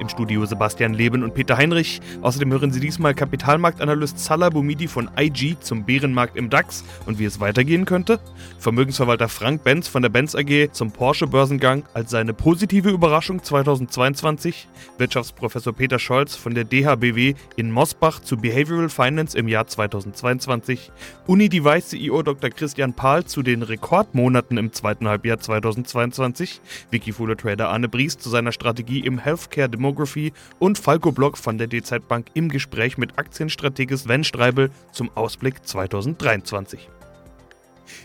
Im 0.00 0.08
Studio 0.08 0.44
Sebastian 0.46 0.94
Leben 0.94 1.22
und 1.22 1.34
Peter 1.34 1.56
Heinrich. 1.56 2.00
Außerdem 2.22 2.50
hören 2.50 2.72
Sie 2.72 2.80
diesmal 2.80 3.14
Kapitalmarktanalyst 3.14 4.18
Salah 4.18 4.48
Boumidi 4.48 4.88
von 4.88 5.10
IG 5.18 5.56
zum 5.60 5.84
Bärenmarkt 5.84 6.36
im 6.36 6.48
DAX 6.48 6.84
und 7.06 7.18
wie 7.18 7.26
es 7.26 7.38
weitergehen 7.38 7.84
könnte. 7.84 8.18
Vermögensverwalter 8.58 9.28
Frank 9.28 9.62
Benz 9.62 9.88
von 9.88 10.00
der 10.02 10.08
Benz 10.08 10.34
AG 10.34 10.70
zum 10.72 10.90
Porsche-Börsengang 10.90 11.84
als 11.92 12.10
seine 12.10 12.32
positive 12.32 12.88
Überraschung 12.88 13.42
2022. 13.42 14.68
Wirtschaftsprofessor 14.96 15.74
Peter 15.74 15.98
Scholz 15.98 16.34
von 16.34 16.54
der 16.54 16.64
DHBW 16.64 17.34
in 17.56 17.70
Mosbach 17.70 18.20
zu 18.20 18.38
Behavioral 18.38 18.88
Finance 18.88 19.36
im 19.36 19.48
Jahr 19.48 19.66
2022. 19.66 20.90
Unidevice 21.26 21.90
CEO 21.90 22.22
Dr. 22.22 22.50
Christian 22.50 22.94
Pahl 22.94 23.24
zu 23.24 23.42
den 23.42 23.62
Rekordmonaten 23.62 24.56
im 24.56 24.72
zweiten 24.72 25.08
Halbjahr 25.08 25.38
2022. 25.38 26.60
Wikifolio 26.90 27.34
Trader 27.34 27.68
Arne 27.68 27.88
Bries 27.88 28.16
zu 28.16 28.30
seiner 28.30 28.52
Strategie 28.52 29.00
im 29.00 29.18
Healthcare 29.18 29.68
Demography 29.90 30.32
und 30.58 30.78
Falco 30.78 31.12
Block 31.12 31.36
von 31.36 31.58
der 31.58 31.66
DZ 31.66 32.06
Bank 32.06 32.28
im 32.34 32.48
Gespräch 32.48 32.96
mit 32.96 33.18
Aktienstrategie 33.18 33.96
Sven 33.96 34.24
Streibel 34.24 34.70
zum 34.92 35.10
Ausblick 35.16 35.66
2023. 35.66 36.88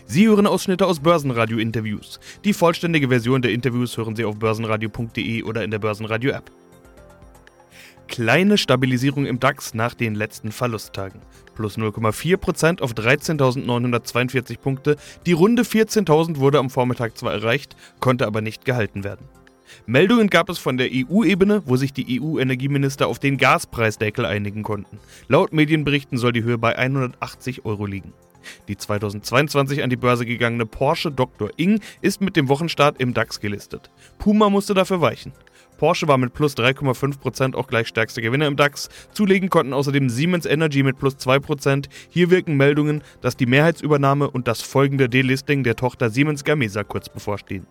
Sie 0.04 0.26
hören 0.26 0.46
Ausschnitte 0.46 0.86
aus 0.86 1.00
Börsenradio-Interviews. 1.00 2.18
Die 2.44 2.52
vollständige 2.52 3.08
Version 3.08 3.40
der 3.40 3.52
Interviews 3.52 3.96
hören 3.96 4.16
Sie 4.16 4.24
auf 4.24 4.36
börsenradio.de 4.36 5.44
oder 5.44 5.62
in 5.62 5.70
der 5.70 5.78
Börsenradio-App. 5.78 6.50
Kleine 8.08 8.58
Stabilisierung 8.58 9.26
im 9.26 9.40
DAX 9.40 9.74
nach 9.74 9.94
den 9.94 10.14
letzten 10.14 10.50
Verlusttagen. 10.50 11.20
Plus 11.54 11.76
0,4% 11.76 12.80
auf 12.80 12.92
13.942 12.92 14.58
Punkte. 14.58 14.96
Die 15.24 15.32
Runde 15.32 15.62
14.000 15.62 16.38
wurde 16.38 16.58
am 16.58 16.70
Vormittag 16.70 17.16
zwar 17.16 17.32
erreicht, 17.32 17.76
konnte 18.00 18.26
aber 18.26 18.42
nicht 18.42 18.64
gehalten 18.64 19.04
werden. 19.04 19.28
Meldungen 19.86 20.28
gab 20.28 20.48
es 20.48 20.58
von 20.58 20.76
der 20.76 20.88
EU-Ebene, 20.90 21.62
wo 21.66 21.76
sich 21.76 21.92
die 21.92 22.20
EU-Energieminister 22.20 23.06
auf 23.06 23.18
den 23.18 23.36
Gaspreisdeckel 23.36 24.24
einigen 24.24 24.62
konnten. 24.62 24.98
Laut 25.28 25.52
Medienberichten 25.52 26.18
soll 26.18 26.32
die 26.32 26.42
Höhe 26.42 26.58
bei 26.58 26.76
180 26.76 27.64
Euro 27.64 27.86
liegen. 27.86 28.12
Die 28.68 28.76
2022 28.76 29.82
an 29.82 29.90
die 29.90 29.96
Börse 29.96 30.24
gegangene 30.24 30.66
Porsche 30.66 31.10
Dr. 31.10 31.50
Ing 31.56 31.80
ist 32.00 32.20
mit 32.20 32.36
dem 32.36 32.48
Wochenstart 32.48 33.00
im 33.00 33.14
DAX 33.14 33.40
gelistet. 33.40 33.90
Puma 34.18 34.50
musste 34.50 34.74
dafür 34.74 35.00
weichen. 35.00 35.32
Porsche 35.78 36.08
war 36.08 36.16
mit 36.16 36.32
plus 36.32 36.56
3,5% 36.56 37.54
auch 37.54 37.66
gleich 37.66 37.88
stärkster 37.88 38.22
Gewinner 38.22 38.46
im 38.46 38.56
DAX. 38.56 38.88
Zulegen 39.12 39.50
konnten 39.50 39.74
außerdem 39.74 40.08
Siemens 40.08 40.46
Energy 40.46 40.82
mit 40.82 40.98
plus 40.98 41.16
2%. 41.16 41.86
Hier 42.08 42.30
wirken 42.30 42.56
Meldungen, 42.56 43.02
dass 43.20 43.36
die 43.36 43.46
Mehrheitsübernahme 43.46 44.30
und 44.30 44.48
das 44.48 44.62
folgende 44.62 45.08
Delisting 45.08 45.64
der 45.64 45.76
Tochter 45.76 46.08
Siemens 46.08 46.44
Gamesa 46.44 46.82
kurz 46.82 47.08
bevorstehen. 47.08 47.66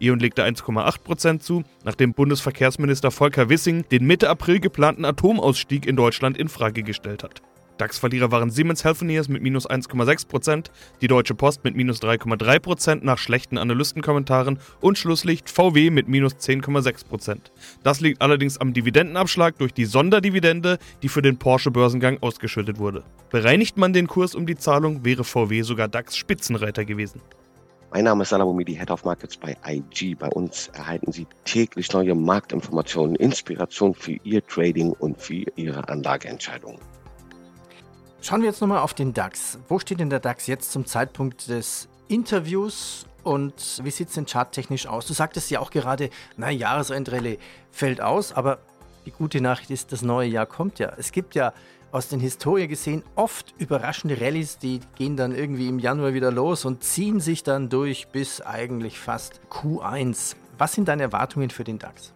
E.ON 0.00 0.18
legte 0.18 0.44
1,8% 0.44 1.40
zu, 1.40 1.62
nachdem 1.84 2.12
Bundesverkehrsminister 2.14 3.10
Volker 3.10 3.48
Wissing 3.48 3.84
den 3.90 4.06
Mitte 4.06 4.28
April 4.28 4.60
geplanten 4.60 5.04
Atomausstieg 5.04 5.86
in 5.86 5.96
Deutschland 5.96 6.38
in 6.38 6.48
Frage 6.48 6.82
gestellt 6.82 7.22
hat. 7.22 7.42
DAX-Verlierer 7.80 8.30
waren 8.30 8.50
Siemens 8.50 8.84
Healthineers 8.84 9.28
mit 9.28 9.42
minus 9.42 9.68
1,6%, 9.68 10.66
die 11.00 11.08
Deutsche 11.08 11.34
Post 11.34 11.64
mit 11.64 11.74
minus 11.74 12.02
3,3% 12.02 13.00
nach 13.02 13.18
schlechten 13.18 13.56
Analystenkommentaren 13.56 14.58
und 14.80 14.98
Schlusslicht 14.98 15.48
VW 15.48 15.90
mit 15.90 16.06
minus 16.06 16.34
10,6%. 16.34 17.38
Das 17.82 18.00
liegt 18.00 18.20
allerdings 18.20 18.58
am 18.58 18.74
Dividendenabschlag 18.74 19.56
durch 19.56 19.72
die 19.72 19.86
Sonderdividende, 19.86 20.78
die 21.02 21.08
für 21.08 21.22
den 21.22 21.38
Porsche-Börsengang 21.38 22.18
ausgeschüttet 22.20 22.78
wurde. 22.78 23.02
Bereinigt 23.30 23.78
man 23.78 23.94
den 23.94 24.06
Kurs 24.06 24.34
um 24.34 24.44
die 24.44 24.56
Zahlung, 24.56 25.04
wäre 25.04 25.24
VW 25.24 25.62
sogar 25.62 25.88
DAX-Spitzenreiter 25.88 26.84
gewesen. 26.84 27.22
Mein 27.92 28.04
Name 28.04 28.22
ist 28.22 28.28
Salabomidi, 28.28 28.76
Head 28.76 28.92
of 28.92 29.04
Markets 29.04 29.36
bei 29.36 29.56
IG. 29.66 30.14
Bei 30.14 30.28
uns 30.28 30.68
erhalten 30.68 31.10
Sie 31.10 31.26
täglich 31.44 31.92
neue 31.92 32.14
Marktinformationen, 32.14 33.16
Inspiration 33.16 33.94
für 33.94 34.12
Ihr 34.22 34.46
Trading 34.46 34.92
und 34.92 35.20
für 35.20 35.44
Ihre 35.56 35.88
Anlageentscheidungen. 35.88 36.78
Schauen 38.22 38.42
wir 38.42 38.48
jetzt 38.48 38.60
nochmal 38.60 38.78
auf 38.78 38.94
den 38.94 39.12
DAX. 39.12 39.58
Wo 39.66 39.80
steht 39.80 39.98
denn 39.98 40.08
der 40.08 40.20
DAX 40.20 40.46
jetzt 40.46 40.70
zum 40.70 40.86
Zeitpunkt 40.86 41.48
des 41.48 41.88
Interviews 42.06 43.06
und 43.24 43.80
wie 43.82 43.90
sieht 43.90 44.08
es 44.08 44.14
denn 44.14 44.26
charttechnisch 44.26 44.86
aus? 44.86 45.06
Du 45.06 45.12
sagtest 45.12 45.50
ja 45.50 45.58
auch 45.58 45.72
gerade, 45.72 46.10
na, 46.36 46.48
Jahresendrallye 46.48 47.38
fällt 47.72 48.00
aus, 48.00 48.32
aber 48.32 48.58
die 49.04 49.10
gute 49.10 49.40
Nachricht 49.40 49.70
ist, 49.70 49.90
das 49.90 50.02
neue 50.02 50.28
Jahr 50.28 50.46
kommt 50.46 50.78
ja. 50.78 50.92
Es 50.96 51.10
gibt 51.10 51.34
ja 51.34 51.52
aus 51.92 52.08
den 52.08 52.20
Historien 52.20 52.68
gesehen 52.68 53.02
oft 53.16 53.54
überraschende 53.58 54.20
Rallyes, 54.20 54.58
die 54.58 54.80
gehen 54.96 55.16
dann 55.16 55.34
irgendwie 55.34 55.68
im 55.68 55.78
Januar 55.78 56.14
wieder 56.14 56.30
los 56.30 56.64
und 56.64 56.84
ziehen 56.84 57.20
sich 57.20 57.42
dann 57.42 57.68
durch 57.68 58.08
bis 58.08 58.40
eigentlich 58.40 58.98
fast 58.98 59.40
Q1. 59.50 60.36
Was 60.58 60.72
sind 60.72 60.88
deine 60.88 61.04
Erwartungen 61.04 61.50
für 61.50 61.64
den 61.64 61.78
DAX? 61.78 62.12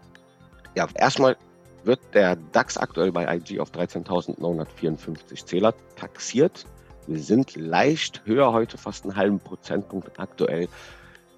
Ja, 0.77 0.89
erstmal 0.95 1.37
wird 1.85 2.01
der 2.15 2.37
DAX 2.53 2.77
aktuell 2.77 3.13
bei 3.13 3.37
IG 3.37 3.61
auf 3.61 3.71
13.954 3.71 5.47
Zähler 5.47 5.75
taxiert. 5.97 6.65
Wir 7.07 7.21
sind 7.21 7.57
leicht 7.57 8.23
höher 8.25 8.53
heute, 8.53 8.79
fast 8.79 9.05
einen 9.05 9.17
halben 9.17 9.39
Prozentpunkt 9.39 10.19
aktuell, 10.19 10.69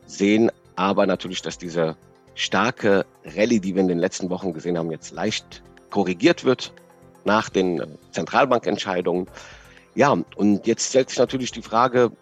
sehen 0.06 0.53
aber 0.76 1.06
natürlich, 1.06 1.42
dass 1.42 1.58
diese 1.58 1.97
starke 2.34 3.06
Rallye, 3.24 3.60
die 3.60 3.74
wir 3.74 3.82
in 3.82 3.88
den 3.88 3.98
letzten 3.98 4.30
Wochen 4.30 4.53
gesehen 4.53 4.78
haben, 4.78 4.91
jetzt 4.91 5.10
leicht 5.10 5.62
korrigiert 5.91 6.44
wird 6.44 6.72
nach 7.26 7.50
den 7.50 7.82
Zentralbankentscheidungen. 8.12 9.26
Ja, 9.94 10.16
und 10.37 10.66
jetzt 10.66 10.88
stellt 10.88 11.10
sich 11.10 11.19
natürlich 11.19 11.53
die 11.53 11.62
Frage, 11.62 12.12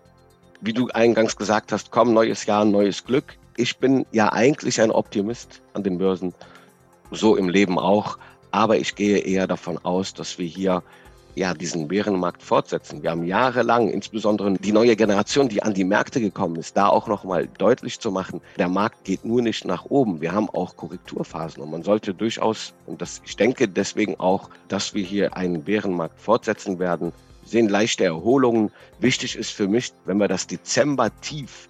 wie 0.60 0.72
du 0.72 0.88
eingangs 0.88 1.36
gesagt 1.36 1.72
hast, 1.72 1.90
komm, 1.90 2.14
neues 2.14 2.46
Jahr, 2.46 2.64
neues 2.64 3.04
Glück. 3.04 3.36
Ich 3.56 3.78
bin 3.78 4.06
ja 4.12 4.32
eigentlich 4.32 4.80
ein 4.80 4.90
Optimist 4.90 5.60
an 5.74 5.82
den 5.82 5.98
Börsen, 5.98 6.34
so 7.10 7.36
im 7.36 7.48
Leben 7.48 7.78
auch, 7.78 8.18
aber 8.50 8.78
ich 8.78 8.94
gehe 8.94 9.18
eher 9.18 9.46
davon 9.46 9.78
aus, 9.84 10.14
dass 10.14 10.38
wir 10.38 10.46
hier 10.46 10.82
ja, 11.34 11.54
diesen 11.54 11.88
Bärenmarkt 11.88 12.42
fortsetzen. 12.42 13.02
Wir 13.02 13.10
haben 13.10 13.24
jahrelang, 13.24 13.88
insbesondere 13.88 14.54
die 14.54 14.72
neue 14.72 14.96
Generation, 14.96 15.48
die 15.48 15.62
an 15.62 15.74
die 15.74 15.84
Märkte 15.84 16.20
gekommen 16.20 16.56
ist, 16.56 16.76
da 16.76 16.88
auch 16.88 17.08
nochmal 17.08 17.48
deutlich 17.58 17.98
zu 17.98 18.10
machen, 18.10 18.40
der 18.58 18.68
Markt 18.68 19.04
geht 19.04 19.24
nur 19.24 19.42
nicht 19.42 19.64
nach 19.64 19.84
oben. 19.86 20.20
Wir 20.20 20.32
haben 20.32 20.48
auch 20.50 20.76
Korrekturphasen 20.76 21.62
und 21.62 21.70
man 21.70 21.82
sollte 21.82 22.14
durchaus, 22.14 22.74
und 22.86 23.02
das, 23.02 23.20
ich 23.24 23.36
denke 23.36 23.68
deswegen 23.68 24.18
auch, 24.20 24.48
dass 24.68 24.94
wir 24.94 25.02
hier 25.02 25.36
einen 25.36 25.62
Bärenmarkt 25.62 26.20
fortsetzen 26.20 26.78
werden, 26.78 27.12
wir 27.42 27.50
sehen 27.50 27.68
leichte 27.68 28.04
Erholungen. 28.04 28.70
Wichtig 29.00 29.36
ist 29.36 29.50
für 29.50 29.68
mich, 29.68 29.92
wenn 30.06 30.18
wir 30.18 30.28
das 30.28 30.46
Dezember-Tief 30.46 31.68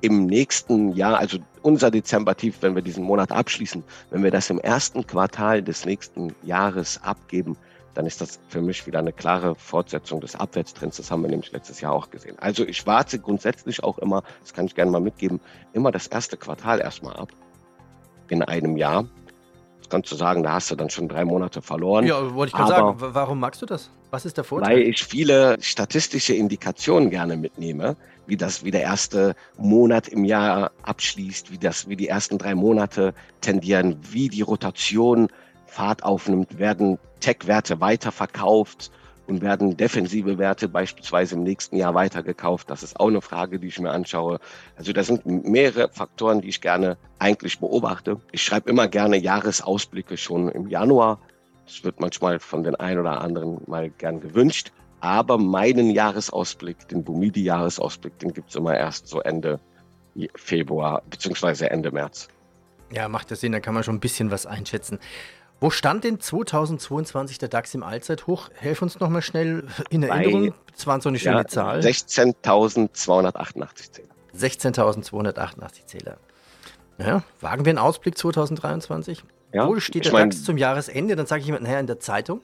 im 0.00 0.26
nächsten 0.26 0.92
Jahr, 0.92 1.18
also 1.18 1.38
unser 1.62 1.90
Dezember-Tief, 1.90 2.58
wenn 2.60 2.76
wir 2.76 2.82
diesen 2.82 3.02
Monat 3.02 3.32
abschließen, 3.32 3.82
wenn 4.10 4.22
wir 4.22 4.30
das 4.30 4.48
im 4.48 4.60
ersten 4.60 5.04
Quartal 5.06 5.62
des 5.62 5.84
nächsten 5.84 6.34
Jahres 6.44 7.00
abgeben, 7.02 7.56
dann 7.98 8.06
ist 8.06 8.20
das 8.20 8.38
für 8.46 8.60
mich 8.60 8.86
wieder 8.86 9.00
eine 9.00 9.12
klare 9.12 9.56
Fortsetzung 9.56 10.20
des 10.20 10.36
Abwärtstrends. 10.36 10.98
Das 10.98 11.10
haben 11.10 11.22
wir 11.22 11.30
nämlich 11.30 11.50
letztes 11.50 11.80
Jahr 11.80 11.92
auch 11.92 12.10
gesehen. 12.10 12.38
Also 12.38 12.64
ich 12.64 12.86
warte 12.86 13.18
grundsätzlich 13.18 13.82
auch 13.82 13.98
immer, 13.98 14.22
das 14.40 14.54
kann 14.54 14.66
ich 14.66 14.76
gerne 14.76 14.92
mal 14.92 15.00
mitgeben, 15.00 15.40
immer 15.72 15.90
das 15.90 16.06
erste 16.06 16.36
Quartal 16.36 16.80
erstmal 16.80 17.16
ab 17.16 17.30
in 18.28 18.40
einem 18.44 18.76
Jahr. 18.76 19.08
Das 19.80 19.88
kannst 19.88 20.12
du 20.12 20.14
sagen, 20.14 20.44
da 20.44 20.52
hast 20.52 20.70
du 20.70 20.76
dann 20.76 20.90
schon 20.90 21.08
drei 21.08 21.24
Monate 21.24 21.60
verloren. 21.60 22.06
Ja, 22.06 22.36
wollte 22.36 22.50
ich 22.50 22.56
gerade 22.56 22.70
sagen, 22.70 22.94
warum 22.98 23.40
magst 23.40 23.62
du 23.62 23.66
das? 23.66 23.90
Was 24.12 24.24
ist 24.24 24.36
der 24.36 24.44
Vorteil? 24.44 24.76
Weil 24.76 24.82
ich 24.82 25.02
viele 25.02 25.56
statistische 25.60 26.34
Indikationen 26.34 27.10
gerne 27.10 27.36
mitnehme, 27.36 27.96
wie 28.28 28.36
das, 28.36 28.62
wie 28.62 28.70
der 28.70 28.82
erste 28.82 29.34
Monat 29.56 30.06
im 30.06 30.24
Jahr 30.24 30.70
abschließt, 30.82 31.50
wie 31.50 31.58
das, 31.58 31.88
wie 31.88 31.96
die 31.96 32.06
ersten 32.06 32.38
drei 32.38 32.54
Monate 32.54 33.12
tendieren, 33.40 33.96
wie 34.08 34.28
die 34.28 34.42
Rotation 34.42 35.30
Fahrt 35.68 36.02
aufnimmt, 36.02 36.58
werden 36.58 36.98
Tech-Werte 37.20 37.80
weiterverkauft 37.80 38.90
und 39.28 39.42
werden 39.42 39.76
defensive 39.76 40.38
Werte 40.38 40.68
beispielsweise 40.68 41.34
im 41.34 41.42
nächsten 41.42 41.76
Jahr 41.76 41.94
weitergekauft. 41.94 42.70
Das 42.70 42.82
ist 42.82 42.98
auch 42.98 43.08
eine 43.08 43.20
Frage, 43.20 43.58
die 43.58 43.68
ich 43.68 43.78
mir 43.78 43.90
anschaue. 43.90 44.40
Also 44.76 44.92
da 44.92 45.02
sind 45.02 45.26
mehrere 45.26 45.90
Faktoren, 45.90 46.40
die 46.40 46.48
ich 46.48 46.60
gerne 46.60 46.96
eigentlich 47.18 47.58
beobachte. 47.60 48.20
Ich 48.32 48.42
schreibe 48.42 48.70
immer 48.70 48.88
gerne 48.88 49.18
Jahresausblicke 49.18 50.16
schon 50.16 50.48
im 50.48 50.68
Januar. 50.68 51.18
Das 51.66 51.84
wird 51.84 52.00
manchmal 52.00 52.38
von 52.38 52.64
den 52.64 52.74
einen 52.76 53.00
oder 53.00 53.20
anderen 53.20 53.60
mal 53.66 53.90
gern 53.90 54.20
gewünscht. 54.20 54.72
Aber 55.00 55.36
meinen 55.36 55.90
Jahresausblick, 55.90 56.88
den 56.88 57.04
Bumidi-Jahresausblick, 57.04 58.18
den 58.18 58.32
gibt 58.32 58.48
es 58.48 58.56
immer 58.56 58.76
erst 58.76 59.06
so 59.06 59.20
Ende 59.20 59.60
Februar 60.34 61.02
beziehungsweise 61.08 61.70
Ende 61.70 61.92
März. 61.92 62.28
Ja, 62.90 63.08
macht 63.08 63.30
das 63.30 63.40
Sinn, 63.40 63.52
da 63.52 63.60
kann 63.60 63.74
man 63.74 63.84
schon 63.84 63.96
ein 63.96 64.00
bisschen 64.00 64.30
was 64.30 64.46
einschätzen. 64.46 64.98
Wo 65.60 65.70
stand 65.70 66.04
denn 66.04 66.20
2022 66.20 67.38
der 67.38 67.48
DAX 67.48 67.74
im 67.74 67.82
Allzeithoch? 67.82 68.48
Helf 68.54 68.80
uns 68.80 69.00
nochmal 69.00 69.22
schnell 69.22 69.64
in 69.90 70.04
Erinnerung. 70.04 70.54
Das 70.72 70.86
war 70.86 71.00
so 71.00 71.08
eine 71.08 71.18
schöne 71.18 71.38
ja, 71.38 71.46
Zahl. 71.46 71.80
16.288 71.80 73.90
Zähler. 73.90 74.08
16.288 74.36 75.86
Zähler. 75.86 76.18
Ja, 76.98 77.24
wagen 77.40 77.64
wir 77.64 77.70
einen 77.70 77.78
Ausblick 77.78 78.16
2023? 78.16 79.24
Ja, 79.52 79.66
Wo 79.66 79.80
steht 79.80 80.04
der 80.04 80.12
DAX 80.12 80.44
zum 80.44 80.58
Jahresende? 80.58 81.16
Dann 81.16 81.26
sage 81.26 81.42
ich 81.42 81.48
immer, 81.48 81.58
naja, 81.58 81.80
in 81.80 81.88
der 81.88 81.98
Zeitung. 81.98 82.40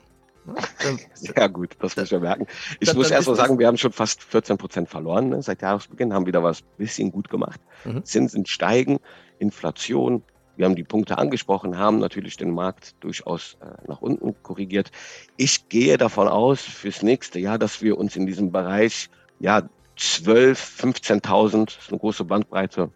Sehr 1.14 1.48
gut, 1.48 1.76
das 1.78 1.96
muss 1.96 2.12
ich 2.12 2.20
merken. 2.20 2.46
Ich 2.80 2.88
dann, 2.88 2.96
muss 2.96 3.10
erst 3.10 3.28
mal 3.28 3.36
sagen, 3.36 3.58
wir 3.58 3.66
haben 3.66 3.78
schon 3.78 3.92
fast 3.92 4.22
14 4.22 4.58
Prozent 4.58 4.88
verloren 4.88 5.30
ne? 5.30 5.42
seit 5.42 5.62
Jahresbeginn, 5.62 6.12
haben 6.12 6.26
wieder 6.26 6.42
was 6.42 6.62
bisschen 6.62 7.12
gut 7.12 7.30
gemacht. 7.30 7.60
Mhm. 7.84 8.04
Zinsen 8.04 8.44
steigen, 8.44 8.98
Inflation. 9.38 10.22
Wir 10.56 10.66
haben 10.66 10.76
die 10.76 10.84
Punkte 10.84 11.18
angesprochen, 11.18 11.78
haben 11.78 11.98
natürlich 11.98 12.36
den 12.36 12.52
Markt 12.52 12.94
durchaus 13.00 13.56
äh, 13.60 13.88
nach 13.88 14.00
unten 14.00 14.34
korrigiert. 14.42 14.90
Ich 15.36 15.68
gehe 15.68 15.98
davon 15.98 16.28
aus, 16.28 16.60
fürs 16.60 17.02
nächste 17.02 17.38
Jahr, 17.40 17.58
dass 17.58 17.82
wir 17.82 17.98
uns 17.98 18.16
in 18.16 18.26
diesem 18.26 18.52
Bereich 18.52 19.10
ja 19.40 19.62
12, 19.96 20.80
15.000, 20.80 21.78
ist 21.78 21.90
eine 21.90 21.98
große 21.98 22.24
Bandbreite, 22.24 22.90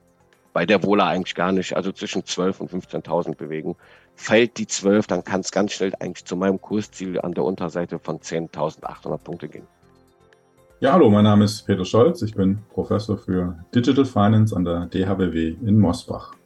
bei 0.52 0.66
der 0.66 0.82
Wohler 0.82 1.06
eigentlich 1.06 1.34
gar 1.34 1.52
nicht, 1.52 1.76
also 1.76 1.92
zwischen 1.92 2.24
12 2.24 2.60
und 2.60 2.70
15.000 2.72 3.36
bewegen. 3.36 3.76
Fällt 4.16 4.58
die 4.58 4.66
12, 4.66 5.06
dann 5.06 5.22
kann 5.22 5.40
es 5.40 5.52
ganz 5.52 5.72
schnell 5.72 5.92
eigentlich 6.00 6.24
zu 6.24 6.36
meinem 6.36 6.60
Kursziel 6.60 7.20
an 7.20 7.32
der 7.32 7.44
Unterseite 7.44 7.98
von 7.98 8.18
10.800 8.18 9.18
Punkte 9.18 9.48
gehen. 9.48 9.66
Ja, 10.80 10.92
hallo, 10.92 11.10
mein 11.10 11.24
Name 11.24 11.44
ist 11.44 11.62
Peter 11.66 11.84
Scholz. 11.84 12.22
Ich 12.22 12.34
bin 12.34 12.58
Professor 12.70 13.18
für 13.18 13.58
Digital 13.74 14.04
Finance 14.04 14.54
an 14.54 14.64
der 14.64 14.86
DHBW 14.86 15.56
in 15.64 15.78
Mosbach. 15.78 16.37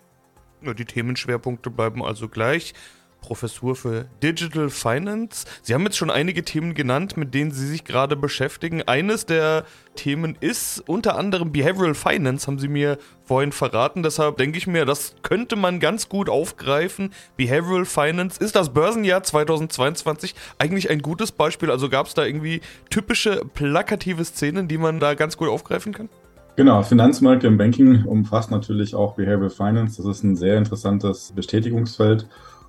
Die 0.63 0.85
Themenschwerpunkte 0.85 1.71
bleiben 1.71 2.05
also 2.05 2.29
gleich. 2.29 2.75
Professur 3.23 3.75
für 3.77 4.07
Digital 4.23 4.69
Finance. 4.69 5.47
Sie 5.63 5.73
haben 5.73 5.85
jetzt 5.85 5.97
schon 5.97 6.11
einige 6.11 6.45
Themen 6.45 6.75
genannt, 6.75 7.17
mit 7.17 7.33
denen 7.33 7.53
Sie 7.53 7.67
sich 7.67 7.85
gerade 7.85 8.17
beschäftigen. 8.17 8.83
Eines 8.83 9.25
der 9.25 9.65
Themen 9.95 10.37
ist 10.41 10.83
unter 10.87 11.17
anderem 11.17 11.53
Behavioral 11.53 11.95
Finance, 11.95 12.47
haben 12.47 12.59
Sie 12.59 12.69
mir 12.69 12.99
vorhin 13.25 13.53
verraten. 13.53 14.03
Deshalb 14.03 14.37
denke 14.37 14.59
ich 14.59 14.67
mir, 14.67 14.85
das 14.85 15.15
könnte 15.23 15.57
man 15.57 15.81
ganz 15.81 16.09
gut 16.09 16.29
aufgreifen. 16.29 17.15
Behavioral 17.37 17.87
Finance 17.87 18.39
ist 18.43 18.57
das 18.57 18.75
Börsenjahr 18.75 19.23
2022 19.23 20.35
eigentlich 20.59 20.91
ein 20.91 21.01
gutes 21.01 21.33
Beispiel. 21.33 21.71
Also 21.71 21.89
gab 21.89 22.09
es 22.09 22.15
da 22.15 22.25
irgendwie 22.25 22.61
typische 22.91 23.45
plakative 23.55 24.25
Szenen, 24.25 24.69
die 24.69 24.79
man 24.79 25.01
da 25.01 25.15
ganz 25.15 25.37
gut 25.37 25.49
aufgreifen 25.49 25.95
kann? 25.95 26.09
Genau, 26.55 26.83
Finanzmärkte 26.83 27.47
im 27.47 27.57
Banking 27.57 28.05
umfasst 28.05 28.51
natürlich 28.51 28.95
auch 28.95 29.15
Behavioral 29.15 29.49
Finance. 29.49 30.03
Das 30.03 30.19
ist 30.19 30.23
ein 30.23 30.37
sehr 30.37 30.59
interessantes 30.59 31.33
Bestätigungsfeld. 31.35 32.27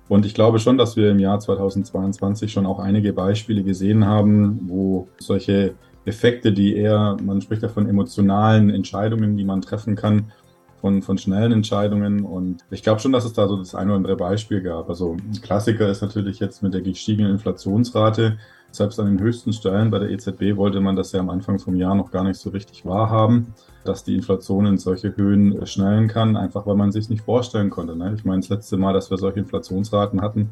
Und 0.08 0.24
ich 0.24 0.34
glaube 0.34 0.58
schon, 0.58 0.78
dass 0.78 0.96
wir 0.96 1.10
im 1.10 1.18
Jahr 1.18 1.38
2022 1.38 2.50
schon 2.50 2.66
auch 2.66 2.78
einige 2.78 3.12
Beispiele 3.12 3.62
gesehen 3.62 4.06
haben, 4.06 4.60
wo 4.66 5.08
solche 5.18 5.74
Effekte, 6.06 6.52
die 6.52 6.76
eher, 6.76 7.16
man 7.22 7.40
spricht 7.40 7.62
ja 7.62 7.68
von 7.68 7.88
emotionalen 7.88 8.70
Entscheidungen, 8.70 9.36
die 9.36 9.44
man 9.44 9.62
treffen 9.62 9.96
kann, 9.96 10.32
von, 10.80 11.00
von 11.00 11.16
schnellen 11.16 11.52
Entscheidungen. 11.52 12.24
Und 12.24 12.64
ich 12.70 12.82
glaube 12.82 13.00
schon, 13.00 13.12
dass 13.12 13.24
es 13.24 13.32
da 13.32 13.48
so 13.48 13.56
das 13.56 13.74
eine 13.74 13.90
oder 13.90 13.96
andere 13.96 14.16
Beispiel 14.16 14.60
gab. 14.60 14.88
Also 14.88 15.16
ein 15.16 15.40
Klassiker 15.40 15.88
ist 15.88 16.02
natürlich 16.02 16.40
jetzt 16.40 16.62
mit 16.62 16.74
der 16.74 16.82
gestiegenen 16.82 17.32
Inflationsrate. 17.32 18.38
Selbst 18.74 18.98
an 18.98 19.06
den 19.06 19.20
höchsten 19.20 19.52
Stellen 19.52 19.90
bei 19.90 19.98
der 19.98 20.10
EZB 20.10 20.56
wollte 20.56 20.80
man 20.80 20.96
das 20.96 21.12
ja 21.12 21.20
am 21.20 21.30
Anfang 21.30 21.58
vom 21.58 21.76
Jahr 21.76 21.94
noch 21.94 22.10
gar 22.10 22.24
nicht 22.24 22.38
so 22.38 22.50
richtig 22.50 22.84
wahrhaben 22.84 23.54
dass 23.84 24.02
die 24.02 24.14
Inflation 24.14 24.66
in 24.66 24.78
solche 24.78 25.14
Höhen 25.16 25.60
äh, 25.60 25.66
schnellen 25.66 26.08
kann, 26.08 26.36
einfach 26.36 26.66
weil 26.66 26.74
man 26.74 26.90
sich 26.90 27.08
nicht 27.08 27.22
vorstellen 27.22 27.70
konnte. 27.70 27.96
Ne? 27.96 28.14
Ich 28.16 28.24
meine, 28.24 28.40
das 28.40 28.48
letzte 28.48 28.76
Mal, 28.76 28.92
dass 28.92 29.10
wir 29.10 29.18
solche 29.18 29.40
Inflationsraten 29.40 30.20
hatten, 30.20 30.50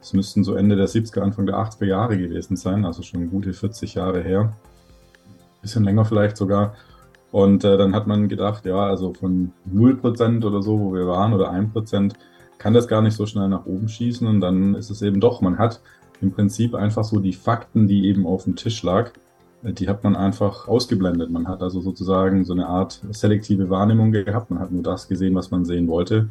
das 0.00 0.14
müssten 0.14 0.44
so 0.44 0.54
Ende 0.54 0.76
der 0.76 0.88
70er, 0.88 1.20
Anfang 1.20 1.46
der 1.46 1.56
80er 1.56 1.84
Jahre 1.84 2.16
gewesen 2.16 2.56
sein, 2.56 2.86
also 2.86 3.02
schon 3.02 3.30
gute 3.30 3.52
40 3.52 3.94
Jahre 3.94 4.22
her. 4.22 4.54
Bisschen 5.60 5.84
länger 5.84 6.06
vielleicht 6.06 6.38
sogar. 6.38 6.74
Und 7.32 7.64
äh, 7.64 7.76
dann 7.76 7.94
hat 7.94 8.06
man 8.06 8.28
gedacht, 8.28 8.64
ja, 8.64 8.86
also 8.86 9.12
von 9.12 9.52
0% 9.70 10.44
oder 10.44 10.62
so, 10.62 10.80
wo 10.80 10.94
wir 10.94 11.06
waren, 11.06 11.34
oder 11.34 11.52
1%, 11.52 12.14
kann 12.56 12.74
das 12.74 12.88
gar 12.88 13.02
nicht 13.02 13.14
so 13.14 13.26
schnell 13.26 13.48
nach 13.48 13.66
oben 13.66 13.88
schießen. 13.88 14.26
Und 14.26 14.40
dann 14.40 14.74
ist 14.74 14.90
es 14.90 15.02
eben 15.02 15.20
doch, 15.20 15.42
man 15.42 15.58
hat 15.58 15.80
im 16.20 16.32
Prinzip 16.32 16.74
einfach 16.74 17.04
so 17.04 17.20
die 17.20 17.32
Fakten, 17.32 17.86
die 17.86 18.06
eben 18.06 18.26
auf 18.26 18.44
dem 18.44 18.56
Tisch 18.56 18.82
lag, 18.82 19.12
die 19.62 19.88
hat 19.88 20.04
man 20.04 20.16
einfach 20.16 20.68
ausgeblendet. 20.68 21.30
Man 21.30 21.48
hat 21.48 21.62
also 21.62 21.80
sozusagen 21.80 22.44
so 22.44 22.52
eine 22.52 22.66
Art 22.66 23.00
selektive 23.10 23.68
Wahrnehmung 23.68 24.12
gehabt. 24.12 24.50
Man 24.50 24.58
hat 24.58 24.72
nur 24.72 24.82
das 24.82 25.08
gesehen, 25.08 25.34
was 25.34 25.50
man 25.50 25.64
sehen 25.64 25.88
wollte. 25.88 26.30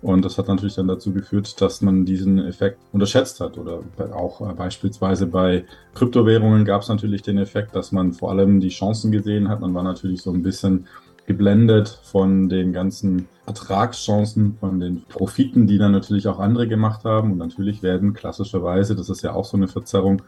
Und 0.00 0.24
das 0.24 0.36
hat 0.36 0.48
natürlich 0.48 0.74
dann 0.74 0.88
dazu 0.88 1.12
geführt, 1.12 1.60
dass 1.60 1.80
man 1.80 2.04
diesen 2.04 2.38
Effekt 2.38 2.78
unterschätzt 2.92 3.40
hat. 3.40 3.56
Oder 3.56 3.80
auch 4.14 4.54
beispielsweise 4.54 5.26
bei 5.26 5.64
Kryptowährungen 5.94 6.64
gab 6.64 6.82
es 6.82 6.88
natürlich 6.88 7.22
den 7.22 7.38
Effekt, 7.38 7.74
dass 7.74 7.92
man 7.92 8.12
vor 8.12 8.30
allem 8.30 8.60
die 8.60 8.68
Chancen 8.68 9.12
gesehen 9.12 9.48
hat. 9.48 9.60
Man 9.60 9.74
war 9.74 9.82
natürlich 9.82 10.20
so 10.22 10.30
ein 10.30 10.42
bisschen 10.42 10.86
geblendet 11.26 12.00
von 12.02 12.48
den 12.48 12.72
ganzen 12.72 13.28
Ertragschancen, 13.46 14.56
von 14.58 14.80
den 14.80 15.02
Profiten, 15.08 15.66
die 15.66 15.78
dann 15.78 15.92
natürlich 15.92 16.28
auch 16.28 16.38
andere 16.38 16.68
gemacht 16.68 17.04
haben. 17.04 17.32
Und 17.32 17.38
natürlich 17.38 17.82
werden 17.82 18.14
klassischerweise, 18.14 18.94
das 18.94 19.08
ist 19.08 19.22
ja 19.22 19.32
auch 19.32 19.44
so 19.44 19.56
eine 19.56 19.68
Verzerrung, 19.68 20.22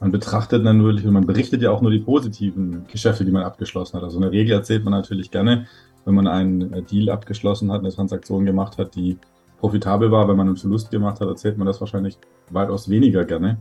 man 0.00 0.12
betrachtet 0.12 0.64
dann 0.64 0.78
natürlich 0.78 1.04
und 1.06 1.12
man 1.12 1.26
berichtet 1.26 1.60
ja 1.60 1.72
auch 1.72 1.80
nur 1.80 1.90
die 1.90 1.98
positiven 1.98 2.86
Geschäfte, 2.86 3.24
die 3.24 3.32
man 3.32 3.42
abgeschlossen 3.42 3.96
hat. 3.96 4.04
Also 4.04 4.18
eine 4.18 4.30
Regel 4.30 4.52
erzählt 4.52 4.84
man 4.84 4.92
natürlich 4.92 5.30
gerne, 5.30 5.66
wenn 6.04 6.14
man 6.14 6.28
einen 6.28 6.86
Deal 6.86 7.10
abgeschlossen 7.10 7.72
hat, 7.72 7.80
eine 7.80 7.90
Transaktion 7.90 8.44
gemacht 8.44 8.78
hat, 8.78 8.94
die 8.94 9.18
profitabel 9.58 10.12
war. 10.12 10.28
Wenn 10.28 10.36
man 10.36 10.46
einen 10.46 10.56
Verlust 10.56 10.92
gemacht 10.92 11.20
hat, 11.20 11.28
erzählt 11.28 11.58
man 11.58 11.66
das 11.66 11.80
wahrscheinlich 11.80 12.16
weitaus 12.50 12.88
weniger 12.88 13.24
gerne. 13.24 13.58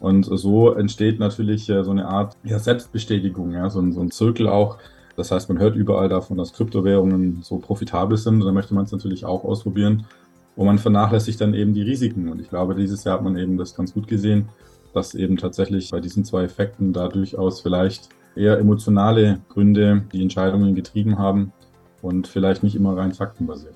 Und 0.00 0.24
so 0.24 0.72
entsteht 0.72 1.20
natürlich 1.20 1.70
äh, 1.70 1.82
so 1.82 1.90
eine 1.90 2.06
Art 2.06 2.36
ja, 2.44 2.58
Selbstbestätigung, 2.58 3.52
ja, 3.52 3.70
so 3.70 3.90
so 3.92 4.00
ein 4.00 4.10
Zirkel 4.10 4.48
auch. 4.48 4.78
Das 5.16 5.30
heißt, 5.30 5.48
man 5.48 5.58
hört 5.58 5.76
überall 5.76 6.08
davon, 6.08 6.36
dass 6.36 6.52
Kryptowährungen 6.52 7.42
so 7.42 7.58
profitabel 7.58 8.16
sind. 8.16 8.34
Und 8.40 8.46
dann 8.46 8.54
möchte 8.54 8.74
man 8.74 8.84
es 8.84 8.92
natürlich 8.92 9.24
auch 9.24 9.44
ausprobieren. 9.44 10.06
Und 10.54 10.66
man 10.66 10.78
vernachlässigt 10.78 11.40
dann 11.40 11.54
eben 11.54 11.74
die 11.74 11.82
Risiken. 11.82 12.28
Und 12.28 12.40
ich 12.40 12.48
glaube, 12.48 12.74
dieses 12.74 13.04
Jahr 13.04 13.16
hat 13.16 13.24
man 13.24 13.36
eben 13.36 13.56
das 13.56 13.74
ganz 13.74 13.94
gut 13.94 14.06
gesehen 14.06 14.48
dass 14.96 15.14
eben 15.14 15.36
tatsächlich 15.36 15.90
bei 15.90 16.00
diesen 16.00 16.24
zwei 16.24 16.44
Effekten 16.44 16.94
da 16.94 17.08
durchaus 17.08 17.60
vielleicht 17.60 18.08
eher 18.34 18.58
emotionale 18.58 19.40
Gründe 19.50 20.04
die 20.12 20.22
Entscheidungen 20.22 20.74
getrieben 20.74 21.18
haben 21.18 21.52
und 22.00 22.26
vielleicht 22.26 22.62
nicht 22.62 22.74
immer 22.74 22.96
rein 22.96 23.12
faktenbasiert. 23.12 23.74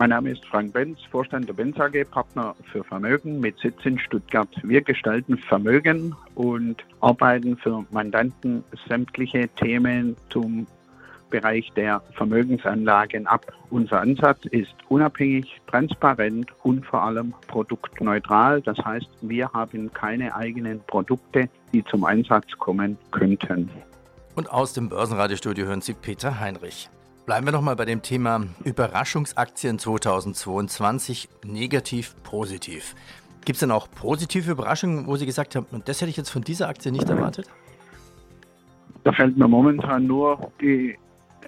Mein 0.00 0.10
Name 0.10 0.30
ist 0.30 0.46
Frank 0.46 0.72
Benz, 0.72 1.00
Vorstand 1.10 1.48
der 1.48 1.54
Benz 1.54 1.76
AG, 1.80 2.04
Partner 2.08 2.54
für 2.70 2.84
Vermögen 2.84 3.40
mit 3.40 3.58
Sitz 3.58 3.84
in 3.84 3.98
Stuttgart. 3.98 4.48
Wir 4.62 4.80
gestalten 4.80 5.36
Vermögen 5.36 6.14
und 6.36 6.76
arbeiten 7.00 7.56
für 7.56 7.84
Mandanten 7.90 8.62
sämtliche 8.86 9.48
Themen 9.56 10.16
zum 10.30 10.68
Bereich 11.30 11.72
der 11.74 12.00
Vermögensanlagen 12.14 13.26
ab. 13.26 13.52
Unser 13.70 14.00
Ansatz 14.00 14.44
ist 14.52 14.72
unabhängig, 14.88 15.60
transparent 15.66 16.52
und 16.62 16.86
vor 16.86 17.02
allem 17.02 17.34
produktneutral. 17.48 18.62
Das 18.62 18.78
heißt, 18.78 19.08
wir 19.22 19.52
haben 19.52 19.92
keine 19.92 20.32
eigenen 20.36 20.80
Produkte, 20.86 21.48
die 21.72 21.84
zum 21.84 22.04
Einsatz 22.04 22.46
kommen 22.58 22.96
könnten. 23.10 23.68
Und 24.36 24.48
aus 24.48 24.74
dem 24.74 24.88
Börsenradiostudio 24.88 25.66
hören 25.66 25.80
Sie 25.80 25.94
Peter 25.94 26.38
Heinrich. 26.38 26.88
Bleiben 27.28 27.46
wir 27.46 27.52
nochmal 27.52 27.76
bei 27.76 27.84
dem 27.84 28.00
Thema 28.00 28.46
Überraschungsaktien 28.64 29.78
2022, 29.78 31.28
negativ, 31.44 32.14
positiv. 32.22 32.94
Gibt 33.44 33.56
es 33.56 33.60
denn 33.60 33.70
auch 33.70 33.86
positive 33.90 34.50
Überraschungen, 34.50 35.06
wo 35.06 35.14
Sie 35.16 35.26
gesagt 35.26 35.54
haben, 35.54 35.66
das 35.84 36.00
hätte 36.00 36.08
ich 36.08 36.16
jetzt 36.16 36.30
von 36.30 36.40
dieser 36.40 36.70
Aktie 36.70 36.90
nicht 36.90 37.06
erwartet? 37.06 37.46
Da 39.04 39.12
fällt 39.12 39.36
mir 39.36 39.46
momentan 39.46 40.06
nur 40.06 40.50
die 40.62 40.96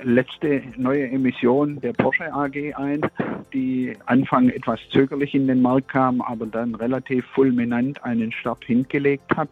letzte 0.03 0.63
neue 0.77 1.09
Emission 1.09 1.81
der 1.81 1.95
Porsche 1.95 2.31
AG 2.31 2.75
ein, 2.75 3.01
die 3.55 3.97
Anfang 4.05 4.51
etwas 4.51 4.81
zögerlich 4.93 5.35
in 5.35 5.47
den 5.47 5.63
Markt 5.63 5.89
kam, 5.89 6.21
aber 6.21 6.45
dann 6.45 6.75
relativ 6.75 7.25
fulminant 7.35 8.05
einen 8.05 8.33
Start 8.33 8.63
hingelegt 8.67 9.35
hat. 9.35 9.49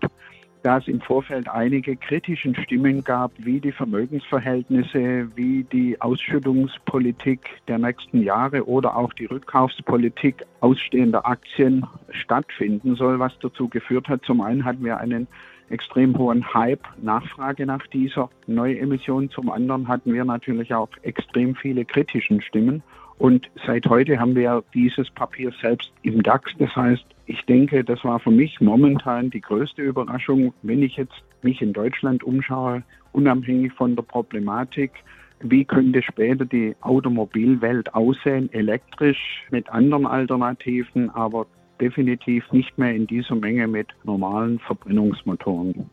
Da 0.63 0.79
es 0.79 0.89
im 0.89 1.01
Vorfeld 1.01 1.49
einige 1.49 1.97
kritischen 1.97 2.55
Stimmen 2.57 3.05
gab, 3.05 3.31
wie 3.39 3.61
die 3.61 3.71
Vermögensverhältnisse, 3.71 5.29
wie 5.37 5.65
die 5.65 6.01
Ausschüttungspolitik 6.01 7.41
der 7.69 7.79
nächsten 7.79 8.23
Jahre 8.23 8.67
oder 8.67 8.97
auch 8.97 9.13
die 9.13 9.27
Rückkaufspolitik 9.27 10.45
ausstehender 10.61 11.27
Aktien 11.27 11.87
stattfinden 12.11 12.97
soll, 12.97 13.21
was 13.21 13.39
dazu 13.41 13.69
geführt 13.69 14.09
hat, 14.09 14.25
zum 14.25 14.41
einen 14.41 14.65
hatten 14.65 14.85
wir 14.85 14.99
einen 14.99 15.29
extrem 15.71 16.17
hohen 16.19 16.53
Hype, 16.55 16.83
Nachfrage 17.01 17.67
nach 17.67 17.87
dieser 17.89 18.29
Neuemission. 18.47 19.31
Zum 19.31 19.51
anderen 19.51 19.87
hatten 19.87 20.13
wir 20.13 20.25
natürlich 20.25 20.75
auch 20.75 20.89
extrem 21.03 21.55
viele 21.55 21.85
kritischen 21.85 22.41
Stimmen. 22.41 22.83
Und 23.19 23.49
seit 23.67 23.87
heute 23.87 24.19
haben 24.19 24.35
wir 24.35 24.63
dieses 24.75 25.11
Papier 25.11 25.53
selbst 25.61 25.93
im 26.03 26.23
DAX. 26.23 26.53
Das 26.59 26.75
heißt, 26.75 27.05
ich 27.29 27.43
denke, 27.43 27.85
das 27.85 28.03
war 28.05 28.19
für 28.21 28.31
mich 28.31 28.59
momentan 28.59 29.29
die 29.29 29.43
größte 29.43 29.83
Überraschung, 29.83 30.55
wenn 30.63 30.83
ich 30.83 30.97
jetzt 30.97 31.23
mich 31.43 31.61
in 31.61 31.75
Deutschland 31.75 32.25
umschaue, 32.25 32.83
unabhängig 33.13 33.73
von 33.75 33.95
der 33.95 34.03
Problematik. 34.03 34.93
Wie 35.41 35.65
könnte 35.65 36.03
später 36.03 36.47
die 36.47 36.75
Automobilwelt 36.81 37.95
aussehen, 37.95 38.51
elektrisch 38.53 39.45
mit 39.51 39.69
anderen 39.69 40.07
Alternativen, 40.07 41.11
aber 41.11 41.47
definitiv 41.81 42.51
nicht 42.51 42.77
mehr 42.79 42.95
in 42.95 43.07
dieser 43.07 43.35
Menge 43.35 43.69
mit 43.69 43.89
normalen 44.05 44.59
Verbrennungsmotoren. 44.61 45.91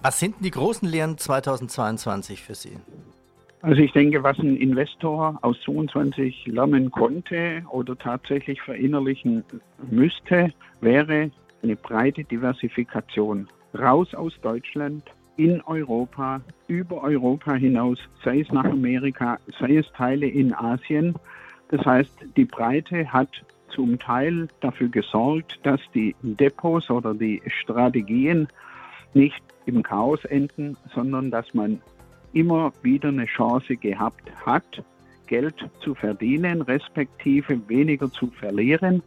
Was 0.00 0.20
sind 0.20 0.36
denn 0.36 0.44
die 0.44 0.52
großen 0.52 0.88
Lehren 0.88 1.18
2022 1.18 2.40
für 2.40 2.54
Sie? 2.54 2.78
Also 3.66 3.82
ich 3.82 3.90
denke, 3.90 4.22
was 4.22 4.38
ein 4.38 4.56
Investor 4.58 5.40
aus 5.42 5.60
22 5.64 6.46
lernen 6.46 6.88
konnte 6.92 7.64
oder 7.68 7.98
tatsächlich 7.98 8.62
verinnerlichen 8.62 9.42
müsste, 9.90 10.52
wäre 10.80 11.32
eine 11.64 11.74
breite 11.74 12.22
Diversifikation. 12.22 13.48
Raus 13.76 14.14
aus 14.14 14.34
Deutschland, 14.40 15.02
in 15.36 15.60
Europa, 15.62 16.40
über 16.68 17.02
Europa 17.02 17.54
hinaus, 17.54 17.98
sei 18.24 18.38
es 18.38 18.52
nach 18.52 18.66
Amerika, 18.66 19.40
sei 19.58 19.78
es 19.78 19.92
Teile 19.96 20.28
in 20.28 20.54
Asien. 20.54 21.16
Das 21.70 21.84
heißt, 21.84 22.24
die 22.36 22.44
Breite 22.44 23.12
hat 23.12 23.30
zum 23.74 23.98
Teil 23.98 24.46
dafür 24.60 24.90
gesorgt, 24.90 25.58
dass 25.64 25.80
die 25.92 26.14
Depots 26.22 26.88
oder 26.88 27.14
die 27.14 27.42
Strategien 27.62 28.46
nicht 29.12 29.42
im 29.66 29.82
Chaos 29.82 30.24
enden, 30.26 30.76
sondern 30.94 31.32
dass 31.32 31.52
man 31.52 31.80
immer 32.36 32.70
wieder 32.82 33.08
eine 33.08 33.24
Chance 33.24 33.76
gehabt 33.76 34.30
hat, 34.44 34.84
Geld 35.26 35.54
zu 35.80 35.94
verdienen, 35.94 36.60
respektive 36.60 37.58
weniger 37.68 38.12
zu 38.12 38.26
verlieren. 38.26 39.02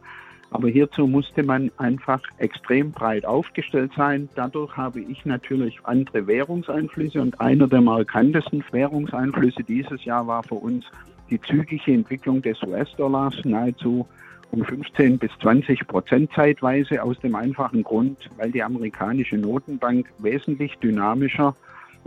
Aber 0.50 0.68
hierzu 0.68 1.06
musste 1.06 1.44
man 1.44 1.70
einfach 1.76 2.20
extrem 2.38 2.90
breit 2.90 3.24
aufgestellt 3.24 3.92
sein. 3.96 4.28
Dadurch 4.34 4.76
habe 4.76 5.00
ich 5.00 5.24
natürlich 5.24 5.78
andere 5.84 6.26
Währungseinflüsse 6.26 7.22
und 7.22 7.40
einer 7.40 7.68
der 7.68 7.80
markantesten 7.80 8.64
Währungseinflüsse 8.72 9.62
dieses 9.62 10.04
Jahr 10.04 10.26
war 10.26 10.42
für 10.42 10.56
uns 10.56 10.84
die 11.30 11.40
zügige 11.40 11.92
Entwicklung 11.92 12.42
des 12.42 12.60
US-Dollars 12.64 13.44
nahezu 13.44 14.08
um 14.50 14.64
15 14.64 15.18
bis 15.18 15.30
20 15.40 15.86
Prozent 15.86 16.32
zeitweise 16.34 17.00
aus 17.00 17.16
dem 17.20 17.36
einfachen 17.36 17.84
Grund, 17.84 18.28
weil 18.36 18.50
die 18.50 18.64
amerikanische 18.64 19.36
Notenbank 19.36 20.10
wesentlich 20.18 20.76
dynamischer 20.78 21.54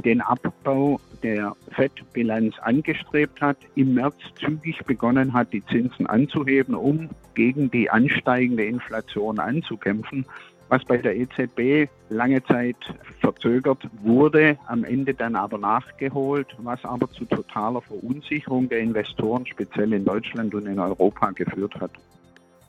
den 0.04 0.22
Abbau 0.22 1.00
der 1.22 1.56
Fettbilanz 1.72 2.56
angestrebt 2.62 3.42
hat, 3.42 3.58
im 3.76 3.94
März 3.94 4.16
zügig 4.40 4.84
begonnen 4.86 5.34
hat, 5.34 5.54
die 5.54 5.66
Zinsen 5.66 6.08
anzuheben, 6.08 6.76
um 6.76 7.10
gegen 7.36 7.72
die 7.72 7.90
ansteigende 7.90 8.66
Inflation 8.66 9.40
anzukämpfen, 9.40 10.26
was 10.70 10.84
bei 10.86 10.98
der 10.98 11.16
EZB 11.16 11.90
lange 12.10 12.44
Zeit 12.46 12.78
verzögert 13.20 13.88
wurde, 14.02 14.58
am 14.68 14.84
Ende 14.84 15.14
dann 15.14 15.36
aber 15.36 15.58
nachgeholt, 15.58 16.48
was 16.58 16.84
aber 16.84 17.10
zu 17.12 17.26
totaler 17.26 17.82
Verunsicherung 17.82 18.70
der 18.70 18.80
Investoren, 18.80 19.46
speziell 19.46 19.94
in 19.94 20.06
Deutschland 20.06 20.54
und 20.56 20.66
in 20.66 20.80
Europa, 20.80 21.32
geführt 21.32 21.76
hat. 21.80 21.92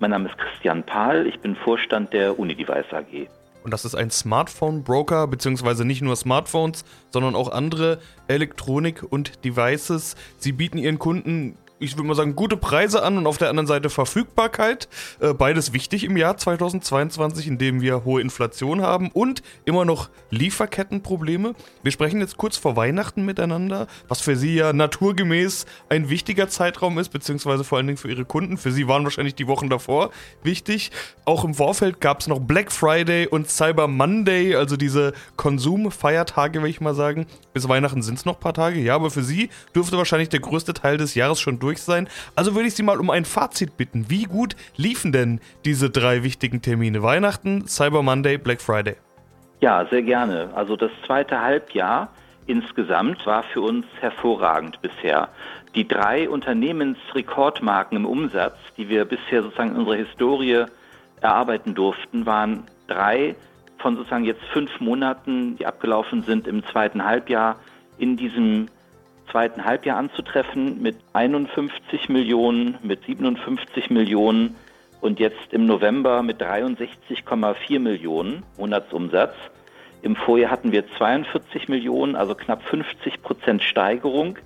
Mein 0.00 0.10
Name 0.10 0.28
ist 0.28 0.36
Christian 0.38 0.82
Pahl, 0.84 1.26
ich 1.26 1.38
bin 1.40 1.56
Vorstand 1.56 2.12
der 2.12 2.38
Unidevice 2.38 2.92
AG. 2.92 3.28
Und 3.64 3.72
das 3.72 3.86
ist 3.86 3.94
ein 3.94 4.10
Smartphone-Broker, 4.10 5.26
beziehungsweise 5.26 5.86
nicht 5.86 6.02
nur 6.02 6.14
Smartphones, 6.16 6.84
sondern 7.10 7.34
auch 7.34 7.50
andere 7.50 7.98
Elektronik 8.28 9.02
und 9.02 9.42
Devices. 9.42 10.16
Sie 10.36 10.52
bieten 10.52 10.76
ihren 10.76 10.98
Kunden 10.98 11.56
ich 11.84 11.96
würde 11.96 12.08
mal 12.08 12.14
sagen, 12.14 12.34
gute 12.34 12.56
Preise 12.56 13.02
an 13.02 13.18
und 13.18 13.26
auf 13.26 13.38
der 13.38 13.50
anderen 13.50 13.66
Seite 13.66 13.90
Verfügbarkeit. 13.90 14.88
Äh, 15.20 15.34
beides 15.34 15.72
wichtig 15.72 16.04
im 16.04 16.16
Jahr 16.16 16.36
2022, 16.36 17.46
in 17.46 17.58
dem 17.58 17.80
wir 17.80 18.04
hohe 18.04 18.20
Inflation 18.20 18.82
haben 18.82 19.10
und 19.10 19.42
immer 19.64 19.84
noch 19.84 20.08
Lieferkettenprobleme. 20.30 21.54
Wir 21.82 21.92
sprechen 21.92 22.20
jetzt 22.20 22.36
kurz 22.36 22.56
vor 22.56 22.76
Weihnachten 22.76 23.24
miteinander, 23.24 23.86
was 24.08 24.20
für 24.20 24.36
Sie 24.36 24.54
ja 24.54 24.72
naturgemäß 24.72 25.66
ein 25.88 26.08
wichtiger 26.08 26.48
Zeitraum 26.48 26.98
ist, 26.98 27.10
beziehungsweise 27.10 27.64
vor 27.64 27.78
allen 27.78 27.86
Dingen 27.86 27.96
für 27.96 28.10
Ihre 28.10 28.24
Kunden. 28.24 28.56
Für 28.56 28.72
Sie 28.72 28.88
waren 28.88 29.04
wahrscheinlich 29.04 29.34
die 29.34 29.46
Wochen 29.46 29.68
davor 29.68 30.10
wichtig. 30.42 30.90
Auch 31.24 31.44
im 31.44 31.54
Vorfeld 31.54 32.00
gab 32.00 32.20
es 32.20 32.26
noch 32.26 32.40
Black 32.40 32.72
Friday 32.72 33.26
und 33.26 33.48
Cyber 33.48 33.88
Monday, 33.88 34.56
also 34.56 34.76
diese 34.76 35.12
Konsumfeiertage, 35.36 36.62
will 36.62 36.70
ich 36.70 36.80
mal 36.80 36.94
sagen. 36.94 37.26
Bis 37.52 37.68
Weihnachten 37.68 38.02
sind 38.02 38.18
es 38.18 38.24
noch 38.24 38.34
ein 38.34 38.40
paar 38.40 38.54
Tage, 38.54 38.80
ja, 38.80 38.94
aber 38.94 39.10
für 39.10 39.22
Sie 39.22 39.50
dürfte 39.74 39.96
wahrscheinlich 39.96 40.28
der 40.28 40.40
größte 40.40 40.74
Teil 40.74 40.96
des 40.96 41.14
Jahres 41.14 41.40
schon 41.40 41.58
durch 41.58 41.73
sein. 41.82 42.08
Also 42.34 42.54
würde 42.54 42.68
ich 42.68 42.74
Sie 42.74 42.82
mal 42.82 43.00
um 43.00 43.10
ein 43.10 43.24
Fazit 43.24 43.76
bitten. 43.76 44.06
Wie 44.08 44.24
gut 44.24 44.56
liefen 44.76 45.12
denn 45.12 45.40
diese 45.64 45.90
drei 45.90 46.22
wichtigen 46.22 46.62
Termine? 46.62 47.02
Weihnachten, 47.02 47.66
Cyber 47.66 48.02
Monday, 48.02 48.38
Black 48.38 48.60
Friday? 48.60 48.96
Ja, 49.60 49.86
sehr 49.86 50.02
gerne. 50.02 50.50
Also 50.54 50.76
das 50.76 50.90
zweite 51.06 51.40
Halbjahr 51.40 52.08
insgesamt 52.46 53.24
war 53.26 53.42
für 53.42 53.60
uns 53.62 53.86
hervorragend 54.00 54.80
bisher. 54.82 55.28
Die 55.74 55.88
drei 55.88 56.28
Unternehmensrekordmarken 56.28 57.96
im 57.96 58.06
Umsatz, 58.06 58.56
die 58.76 58.88
wir 58.88 59.04
bisher 59.04 59.42
sozusagen 59.42 59.70
in 59.70 59.76
unserer 59.76 59.96
Historie 59.96 60.64
erarbeiten 61.20 61.74
durften, 61.74 62.26
waren 62.26 62.64
drei 62.86 63.34
von 63.78 63.96
sozusagen 63.96 64.24
jetzt 64.24 64.44
fünf 64.52 64.80
Monaten, 64.80 65.56
die 65.56 65.66
abgelaufen 65.66 66.22
sind 66.22 66.46
im 66.46 66.64
zweiten 66.66 67.04
Halbjahr 67.04 67.56
in 67.98 68.16
diesem 68.16 68.68
zweiten 69.30 69.64
Halbjahr 69.64 69.96
anzutreffen 69.96 70.82
mit 70.82 70.96
51 71.12 72.08
Millionen, 72.08 72.78
mit 72.82 73.04
57 73.04 73.90
Millionen 73.90 74.56
und 75.00 75.20
jetzt 75.20 75.52
im 75.52 75.66
November 75.66 76.22
mit 76.22 76.40
63,4 76.40 77.78
Millionen 77.78 78.42
Monatsumsatz. 78.56 79.34
Im 80.02 80.16
Vorjahr 80.16 80.50
hatten 80.50 80.72
wir 80.72 80.84
42 80.98 81.68
Millionen, 81.68 82.16
also 82.16 82.34
knapp 82.34 82.62
50 82.62 83.22
Prozent 83.22 83.62
Steigerung 83.62 84.38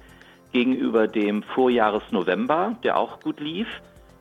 gegenüber 0.52 1.08
dem 1.08 1.42
Vorjahresnovember, 1.42 2.76
der 2.84 2.96
auch 2.96 3.20
gut 3.20 3.40
lief. 3.40 3.68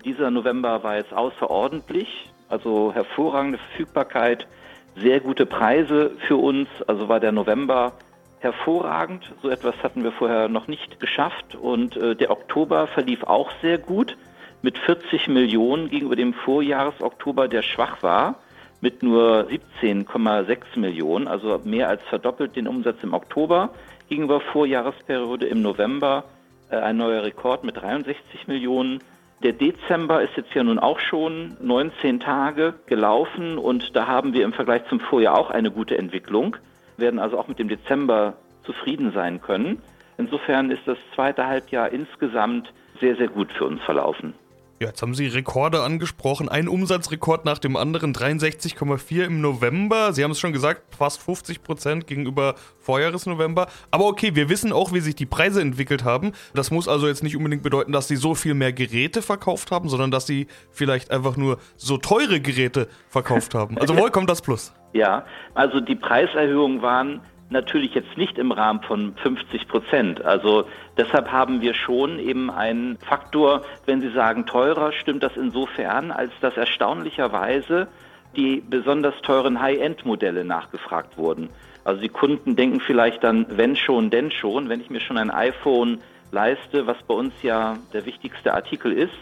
Dieser 0.05 0.31
November 0.31 0.83
war 0.83 0.97
jetzt 0.97 1.13
außerordentlich, 1.13 2.31
also 2.49 2.91
hervorragende 2.93 3.57
Verfügbarkeit, 3.57 4.47
sehr 4.95 5.19
gute 5.19 5.45
Preise 5.45 6.11
für 6.27 6.37
uns. 6.37 6.67
Also 6.87 7.07
war 7.09 7.19
der 7.19 7.31
November 7.31 7.93
hervorragend. 8.39 9.33
So 9.41 9.49
etwas 9.49 9.75
hatten 9.83 10.03
wir 10.03 10.11
vorher 10.11 10.47
noch 10.47 10.67
nicht 10.67 10.99
geschafft. 10.99 11.55
Und 11.55 11.95
äh, 11.97 12.15
der 12.15 12.31
Oktober 12.31 12.87
verlief 12.87 13.23
auch 13.23 13.51
sehr 13.61 13.77
gut 13.77 14.17
mit 14.61 14.77
40 14.77 15.27
Millionen 15.27 15.89
gegenüber 15.89 16.15
dem 16.15 16.33
Vorjahresoktober, 16.33 17.47
der 17.47 17.61
schwach 17.61 18.01
war, 18.01 18.35
mit 18.81 19.03
nur 19.03 19.47
17,6 19.49 20.79
Millionen, 20.79 21.27
also 21.27 21.61
mehr 21.63 21.89
als 21.89 22.01
verdoppelt 22.03 22.55
den 22.55 22.67
Umsatz 22.67 22.97
im 23.03 23.13
Oktober 23.13 23.71
gegenüber 24.09 24.39
Vorjahresperiode 24.39 25.47
im 25.47 25.61
November 25.61 26.25
äh, 26.69 26.77
ein 26.77 26.97
neuer 26.97 27.23
Rekord 27.23 27.63
mit 27.63 27.77
63 27.77 28.47
Millionen. 28.47 28.99
Der 29.43 29.53
Dezember 29.53 30.21
ist 30.21 30.35
jetzt 30.35 30.53
ja 30.53 30.63
nun 30.63 30.79
auch 30.79 30.99
schon 30.99 31.57
19 31.61 32.19
Tage 32.19 32.73
gelaufen 32.87 33.57
und 33.57 33.95
da 33.95 34.07
haben 34.07 34.33
wir 34.33 34.43
im 34.43 34.53
Vergleich 34.53 34.85
zum 34.89 34.99
Vorjahr 34.99 35.37
auch 35.37 35.51
eine 35.51 35.69
gute 35.69 35.97
Entwicklung 35.97 36.57
werden 36.97 37.19
also 37.19 37.37
auch 37.37 37.47
mit 37.47 37.59
dem 37.59 37.69
Dezember 37.69 38.33
zufrieden 38.63 39.11
sein 39.13 39.41
können. 39.41 39.81
Insofern 40.17 40.71
ist 40.71 40.81
das 40.85 40.97
zweite 41.15 41.45
Halbjahr 41.45 41.91
insgesamt 41.91 42.73
sehr, 42.99 43.15
sehr 43.15 43.27
gut 43.27 43.51
für 43.51 43.65
uns 43.65 43.81
verlaufen. 43.83 44.33
Ja, 44.79 44.89
jetzt 44.89 45.01
haben 45.01 45.15
Sie 45.15 45.25
Rekorde 45.25 45.81
angesprochen. 45.81 46.49
Ein 46.49 46.67
Umsatzrekord 46.67 47.45
nach 47.45 47.57
dem 47.57 47.75
anderen, 47.75 48.13
63,4 48.13 49.23
im 49.23 49.41
November. 49.41 50.13
Sie 50.13 50.23
haben 50.23 50.29
es 50.29 50.39
schon 50.39 50.53
gesagt, 50.53 50.95
fast 50.95 51.19
50 51.23 51.63
Prozent 51.63 52.05
gegenüber 52.05 52.53
Vorjahresnovember. 52.81 53.69
Aber 53.89 54.05
okay, 54.05 54.35
wir 54.35 54.49
wissen 54.49 54.71
auch, 54.71 54.93
wie 54.93 54.99
sich 54.99 55.15
die 55.15 55.25
Preise 55.25 55.61
entwickelt 55.61 56.03
haben. 56.03 56.33
Das 56.53 56.69
muss 56.69 56.87
also 56.87 57.07
jetzt 57.07 57.23
nicht 57.23 57.35
unbedingt 57.35 57.63
bedeuten, 57.63 57.91
dass 57.91 58.07
Sie 58.07 58.17
so 58.17 58.35
viel 58.35 58.53
mehr 58.53 58.71
Geräte 58.71 59.23
verkauft 59.23 59.71
haben, 59.71 59.89
sondern 59.89 60.11
dass 60.11 60.27
Sie 60.27 60.45
vielleicht 60.69 61.09
einfach 61.09 61.37
nur 61.37 61.57
so 61.75 61.97
teure 61.97 62.39
Geräte 62.39 62.87
verkauft 63.09 63.55
haben. 63.55 63.79
Also 63.79 63.95
woher 63.97 64.11
kommt 64.11 64.29
das 64.29 64.43
Plus? 64.43 64.75
Ja, 64.93 65.25
also 65.55 65.79
die 65.79 65.95
Preiserhöhungen 65.95 66.83
waren 66.83 67.21
natürlich 67.49 67.93
jetzt 67.93 68.17
nicht 68.17 68.37
im 68.37 68.51
Rahmen 68.51 68.81
von 68.81 69.15
50 69.15 69.67
Prozent. 69.67 70.23
Also 70.23 70.65
deshalb 70.97 71.31
haben 71.31 71.61
wir 71.61 71.73
schon 71.73 72.19
eben 72.19 72.51
einen 72.51 72.97
Faktor, 72.97 73.61
wenn 73.85 74.01
Sie 74.01 74.11
sagen 74.11 74.45
teurer, 74.45 74.91
stimmt 74.91 75.23
das 75.23 75.37
insofern, 75.37 76.11
als 76.11 76.31
dass 76.41 76.57
erstaunlicherweise 76.57 77.87
die 78.35 78.61
besonders 78.67 79.15
teuren 79.21 79.61
High-End-Modelle 79.61 80.43
nachgefragt 80.43 81.17
wurden. 81.17 81.49
Also 81.83 82.01
die 82.01 82.09
Kunden 82.09 82.55
denken 82.55 82.81
vielleicht 82.81 83.23
dann, 83.23 83.45
wenn 83.49 83.75
schon, 83.75 84.09
denn 84.09 84.31
schon, 84.31 84.67
wenn 84.67 84.81
ich 84.81 84.89
mir 84.89 84.99
schon 84.99 85.17
ein 85.17 85.31
iPhone 85.31 86.01
leiste, 86.31 86.85
was 86.85 86.97
bei 87.07 87.13
uns 87.13 87.33
ja 87.41 87.77
der 87.93 88.05
wichtigste 88.05 88.53
Artikel 88.53 88.91
ist, 88.91 89.13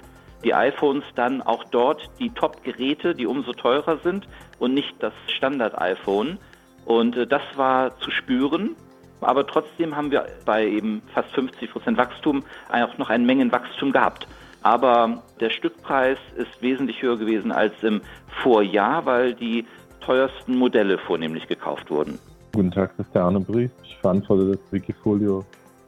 die 0.44 0.53
iPhones 0.53 1.03
dann 1.15 1.41
auch 1.41 1.63
dort 1.65 2.10
die 2.20 2.29
Top-Geräte, 2.32 3.15
die 3.15 3.25
umso 3.25 3.53
teurer 3.53 3.98
sind 4.03 4.27
und 4.60 4.74
nicht 4.74 4.96
das 5.00 5.13
Standard-iPhone. 5.27 6.38
Und 6.85 7.17
äh, 7.17 7.27
das 7.27 7.41
war 7.55 7.97
zu 7.99 8.11
spüren. 8.11 8.75
Aber 9.21 9.47
trotzdem 9.47 9.95
haben 9.95 10.11
wir 10.11 10.25
bei 10.45 10.67
eben 10.67 11.01
fast 11.13 11.29
50 11.31 11.71
Prozent 11.71 11.97
Wachstum 11.97 12.43
auch 12.71 12.97
noch 12.97 13.09
ein 13.09 13.25
Mengenwachstum 13.25 13.91
gehabt. 13.91 14.27
Aber 14.61 15.23
der 15.39 15.49
Stückpreis 15.49 16.17
ist 16.35 16.61
wesentlich 16.61 17.01
höher 17.01 17.17
gewesen 17.17 17.51
als 17.51 17.73
im 17.81 18.01
Vorjahr, 18.41 19.05
weil 19.05 19.33
die 19.33 19.65
teuersten 20.01 20.57
Modelle 20.57 20.97
vornehmlich 20.97 21.47
gekauft 21.47 21.89
wurden. 21.89 22.19
Guten 22.53 22.71
Tag, 22.71 22.91
das 22.97 23.05
ist 23.07 23.15
der 23.15 23.23
Arne 23.23 23.39
Brief. 23.39 23.71
Ich 23.83 23.97
verantworte 23.97 24.51
das 24.51 24.59
Wikifolio 24.71 25.43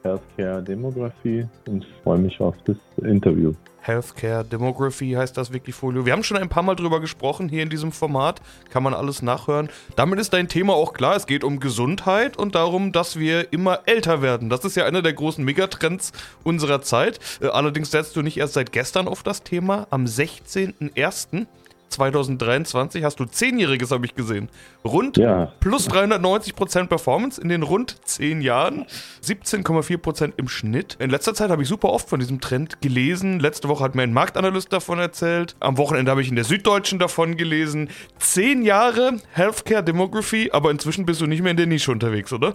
Healthcare 0.08 0.62
Demography 0.62 1.46
und 1.66 1.86
freue 2.02 2.18
mich 2.18 2.40
auf 2.40 2.56
das 2.64 2.76
Interview. 3.04 3.52
Healthcare 3.80 4.44
Demography 4.44 5.12
heißt 5.12 5.36
das 5.36 5.52
Wikifolio. 5.52 6.04
Wir 6.04 6.12
haben 6.12 6.22
schon 6.22 6.36
ein 6.36 6.48
paar 6.48 6.62
Mal 6.62 6.74
drüber 6.74 7.00
gesprochen 7.00 7.48
hier 7.48 7.62
in 7.62 7.70
diesem 7.70 7.92
Format. 7.92 8.40
Kann 8.70 8.82
man 8.82 8.94
alles 8.94 9.22
nachhören. 9.22 9.68
Damit 9.96 10.18
ist 10.18 10.32
dein 10.32 10.48
Thema 10.48 10.74
auch 10.74 10.92
klar. 10.92 11.16
Es 11.16 11.26
geht 11.26 11.44
um 11.44 11.60
Gesundheit 11.60 12.36
und 12.36 12.54
darum, 12.54 12.92
dass 12.92 13.18
wir 13.18 13.52
immer 13.52 13.80
älter 13.86 14.20
werden. 14.20 14.50
Das 14.50 14.64
ist 14.64 14.76
ja 14.76 14.84
einer 14.84 15.02
der 15.02 15.12
großen 15.12 15.44
Megatrends 15.44 16.12
unserer 16.44 16.82
Zeit. 16.82 17.18
Äh, 17.40 17.48
allerdings 17.48 17.90
setzt 17.90 18.16
du 18.16 18.22
nicht 18.22 18.36
erst 18.36 18.54
seit 18.54 18.72
gestern 18.72 19.08
auf 19.08 19.22
das 19.22 19.42
Thema. 19.42 19.86
Am 19.90 20.04
16.01. 20.04 21.46
2023 21.88 23.04
hast 23.04 23.20
du 23.20 23.24
Zehnjähriges, 23.24 23.90
habe 23.90 24.06
ich 24.06 24.14
gesehen. 24.14 24.48
Rund 24.84 25.16
ja. 25.16 25.52
plus 25.60 25.90
390% 25.90 26.86
Performance 26.86 27.40
in 27.40 27.48
den 27.48 27.62
rund 27.62 27.96
10 28.06 28.40
Jahren. 28.40 28.86
17,4% 29.22 30.32
im 30.36 30.48
Schnitt. 30.48 30.96
In 31.00 31.10
letzter 31.10 31.34
Zeit 31.34 31.50
habe 31.50 31.62
ich 31.62 31.68
super 31.68 31.90
oft 31.90 32.08
von 32.08 32.20
diesem 32.20 32.40
Trend 32.40 32.80
gelesen. 32.80 33.40
Letzte 33.40 33.68
Woche 33.68 33.84
hat 33.84 33.94
mir 33.94 34.02
ein 34.02 34.12
Marktanalyst 34.12 34.72
davon 34.72 34.98
erzählt. 34.98 35.56
Am 35.60 35.78
Wochenende 35.78 36.10
habe 36.10 36.22
ich 36.22 36.28
in 36.28 36.36
der 36.36 36.44
Süddeutschen 36.44 36.98
davon 36.98 37.36
gelesen. 37.36 37.88
Zehn 38.18 38.62
Jahre 38.62 39.18
Healthcare 39.32 39.82
Demography, 39.82 40.50
aber 40.52 40.70
inzwischen 40.70 41.06
bist 41.06 41.20
du 41.20 41.26
nicht 41.26 41.42
mehr 41.42 41.52
in 41.52 41.56
der 41.56 41.66
Nische 41.66 41.92
unterwegs, 41.92 42.32
oder? 42.32 42.54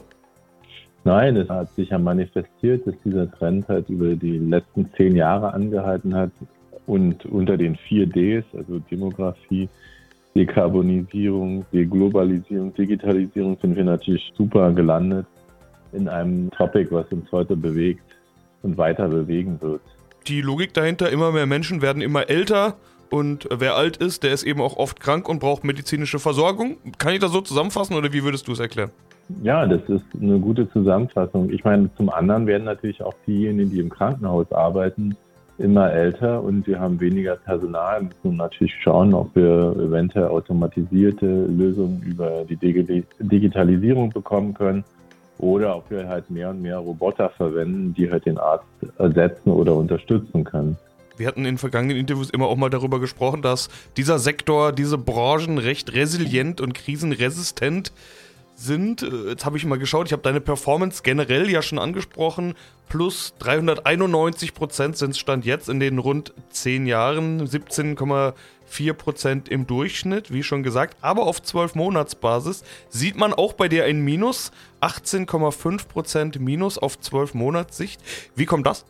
Nein, 1.06 1.36
es 1.36 1.50
hat 1.50 1.74
sich 1.75 1.90
ja 1.90 2.00
manifestiert, 2.00 2.88
dass 2.88 2.96
dieser 3.04 3.30
Trend 3.32 3.68
halt 3.68 3.90
über 3.90 4.16
die 4.16 4.38
letzten 4.38 4.90
zehn 4.96 5.16
Jahre 5.16 5.54
angehalten 5.54 6.16
hat. 6.16 6.32
Und 6.86 7.25
unter 7.25 7.58
den 7.58 7.75
vier 7.75 8.06
Ds, 8.06 8.44
also 8.58 8.80
Demografie, 8.92 9.70
Dekarbonisierung, 10.36 11.66
Deglobalisierung, 11.72 12.74
Digitalisierung, 12.74 13.58
sind 13.62 13.75
wir 13.75 13.84
natürlich 13.84 14.34
super 14.36 14.72
gelandet 14.72 15.25
in 15.92 16.08
einem 16.08 16.50
Topic, 16.52 16.88
was 16.92 17.06
uns 17.12 17.32
heute 17.32 17.56
bewegt 17.56 18.04
und 18.63 18.78
weiter 18.78 19.08
bewegen 19.08 19.62
wird. 19.62 19.82
Die 20.28 20.42
Logik 20.42 20.74
dahinter, 20.74 21.10
immer 21.12 21.32
mehr 21.32 21.46
Menschen 21.46 21.82
werden 21.82 22.02
immer 22.02 22.30
älter 22.30 22.75
und 23.10 23.48
wer 23.52 23.75
alt 23.75 23.98
ist, 23.98 24.24
der 24.24 24.34
ist 24.34 24.44
eben 24.44 24.60
auch 24.60 24.78
oft 24.78 25.00
krank 25.00 25.30
und 25.30 25.40
braucht 25.40 25.63
medizinische 25.63 26.18
Versorgung. 26.18 26.78
Kann 26.98 27.13
ich 27.13 27.20
das 27.20 27.32
so 27.32 27.42
zusammenfassen 27.42 27.96
oder 27.96 28.12
wie 28.12 28.24
würdest 28.24 28.48
du 28.48 28.54
es 28.54 28.60
erklären? 28.60 28.90
Ja, 29.44 29.66
das 29.68 29.82
ist 29.88 30.04
eine 30.20 30.40
gute 30.40 30.70
Zusammenfassung. 30.72 31.52
Ich 31.52 31.63
meine, 31.63 31.90
zum 31.96 32.10
anderen 32.10 32.48
werden 32.48 32.63
natürlich 32.63 33.02
auch 33.04 33.13
diejenigen, 33.28 33.70
die 33.70 33.80
im 33.80 33.90
Krankenhaus 33.90 34.52
arbeiten, 34.52 35.16
immer 35.57 35.91
älter 35.91 36.43
und 36.43 36.65
wir 36.67 36.79
haben 36.79 37.00
weniger 37.00 37.36
Personal. 37.36 38.01
Wir 38.01 38.10
müssen 38.24 38.38
natürlich 38.38 38.74
schauen, 38.81 39.13
ob 39.13 39.36
wir 39.36 39.75
eventuell 39.77 40.27
automatisierte 40.27 41.25
Lösungen 41.25 42.01
über 42.01 42.43
die 42.45 42.57
Digitalisierung 42.57 44.10
bekommen 44.10 44.53
können 44.53 44.83
oder 45.38 45.77
ob 45.77 45.89
wir 45.91 46.07
halt 46.07 46.29
mehr 46.29 46.50
und 46.50 46.62
mehr 46.62 46.77
Roboter 46.77 47.29
verwenden, 47.29 47.93
die 47.93 48.10
halt 48.10 48.25
den 48.25 48.38
Arzt 48.38 48.65
ersetzen 48.98 49.51
oder 49.51 49.75
unterstützen 49.75 50.43
können. 50.43 50.77
Wir 51.15 51.27
hatten 51.27 51.45
in 51.45 51.60
vergangenen 51.60 51.98
Interviews 51.98 52.31
immer 52.31 52.48
auch 52.48 52.55
mal 52.55 52.72
darüber 52.72 53.00
gesprochen, 53.00 53.43
dass 53.43 53.69
dieser 53.98 54.17
Sektor, 54.17 54.72
diese 54.72 54.98
Branchen 54.98 55.60
recht 55.60 55.93
resilient 55.93 56.60
und 56.60 56.74
krisenresistent 56.74 57.91
sind. 58.55 59.01
Äh, 59.01 59.29
jetzt 59.29 59.45
habe 59.45 59.57
ich 59.57 59.65
mal 59.65 59.79
geschaut, 59.79 60.07
ich 60.07 60.13
habe 60.13 60.22
deine 60.22 60.41
Performance 60.41 61.03
generell 61.03 61.50
ja 61.50 61.62
schon 61.62 61.79
angesprochen. 61.79 62.55
Plus 62.89 63.33
391 63.39 64.53
Prozent 64.53 64.98
sind 64.98 65.12
es 65.12 65.19
Stand 65.19 65.45
jetzt 65.45 65.69
in 65.69 65.79
den 65.79 65.98
rund 65.98 66.33
10 66.50 66.86
Jahren, 66.86 67.45
17,4 67.45 68.93
Prozent 68.93 69.50
im 69.50 69.65
Durchschnitt, 69.65 70.31
wie 70.31 70.43
schon 70.43 70.63
gesagt. 70.63 70.98
Aber 71.01 71.24
auf 71.24 71.41
12 71.41 71.75
Monatsbasis 71.75 72.63
sieht 72.89 73.17
man 73.17 73.33
auch 73.33 73.53
bei 73.53 73.67
dir 73.67 73.86
ein 73.86 74.01
Minus, 74.01 74.51
18,5 74.81 75.88
Prozent 75.88 76.39
Minus 76.39 76.77
auf 76.77 77.00
12 77.00 77.33
Monatssicht. 77.33 78.01
Wie 78.36 78.45
kommt 78.45 78.67
das? 78.67 78.86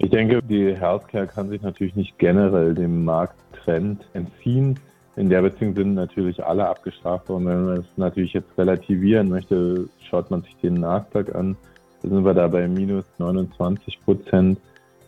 Ich 0.00 0.10
denke, 0.10 0.40
die 0.42 0.76
Healthcare 0.76 1.26
kann 1.26 1.48
sich 1.48 1.60
natürlich 1.60 1.96
nicht 1.96 2.18
generell 2.18 2.74
dem 2.74 3.04
Markttrend 3.04 4.06
entziehen. 4.12 4.78
In 5.18 5.28
der 5.28 5.42
Beziehung 5.42 5.74
sind 5.74 5.94
natürlich 5.94 6.44
alle 6.44 6.68
abgestraft 6.68 7.28
worden. 7.28 7.46
Wenn 7.46 7.64
man 7.64 7.78
es 7.78 7.86
natürlich 7.96 8.34
jetzt 8.34 8.56
relativieren 8.56 9.28
möchte, 9.28 9.88
schaut 10.08 10.30
man 10.30 10.42
sich 10.42 10.56
den 10.62 10.74
Nasdaq 10.74 11.34
an. 11.34 11.56
Da 12.02 12.08
sind 12.08 12.24
wir 12.24 12.34
da 12.34 12.46
bei 12.46 12.68
minus 12.68 13.04
29 13.18 13.98
Prozent. 14.04 14.60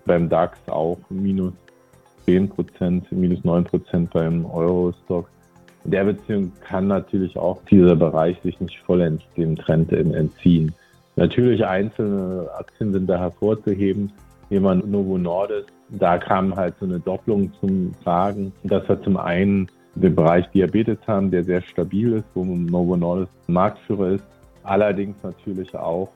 Beim 0.07 0.29
DAX 0.29 0.59
auch 0.69 0.99
minus 1.11 1.53
10 2.25 2.49
Prozent, 2.49 3.13
minus 3.13 3.45
9 3.45 3.63
Prozent 3.63 4.11
beim 4.11 4.47
Eurostock. 4.47 5.31
In 5.85 5.93
der 5.93 6.05
Beziehung 6.05 6.51
kann 6.61 6.89
natürlich 6.89 7.37
auch 7.39 7.63
dieser 7.71 7.95
Bereich 7.95 8.37
sich 8.43 8.59
nicht 8.59 8.81
vollends 8.81 9.23
dem 9.37 9.55
Trend 9.55 9.93
entziehen. 9.93 10.75
Natürlich 11.15 11.65
einzelne 11.65 12.49
Aktien 12.59 12.93
sind 12.93 13.07
da 13.07 13.17
hervorzuheben. 13.17 14.11
Jemand 14.49 14.91
Novo 14.91 15.17
Nordisk, 15.19 15.69
da 15.91 16.19
kam 16.19 16.57
halt 16.57 16.75
so 16.81 16.87
eine 16.87 16.99
Doppelung 16.99 17.53
zum 17.61 17.95
Tragen. 18.03 18.53
Das 18.65 18.89
war 18.89 19.01
zum 19.03 19.17
einen 19.17 19.71
den 19.95 20.15
Bereich 20.15 20.47
Diabetes 20.51 20.99
haben, 21.07 21.31
der 21.31 21.45
sehr 21.45 21.63
stabil 21.63 22.13
ist, 22.15 22.27
wo 22.35 22.45
Novo 22.45 22.97
Nordisk 22.97 23.33
Marktführer 23.49 24.11
ist. 24.13 24.25
Allerdings 24.63 25.17
natürlich 25.23 25.75
auch 25.75 26.11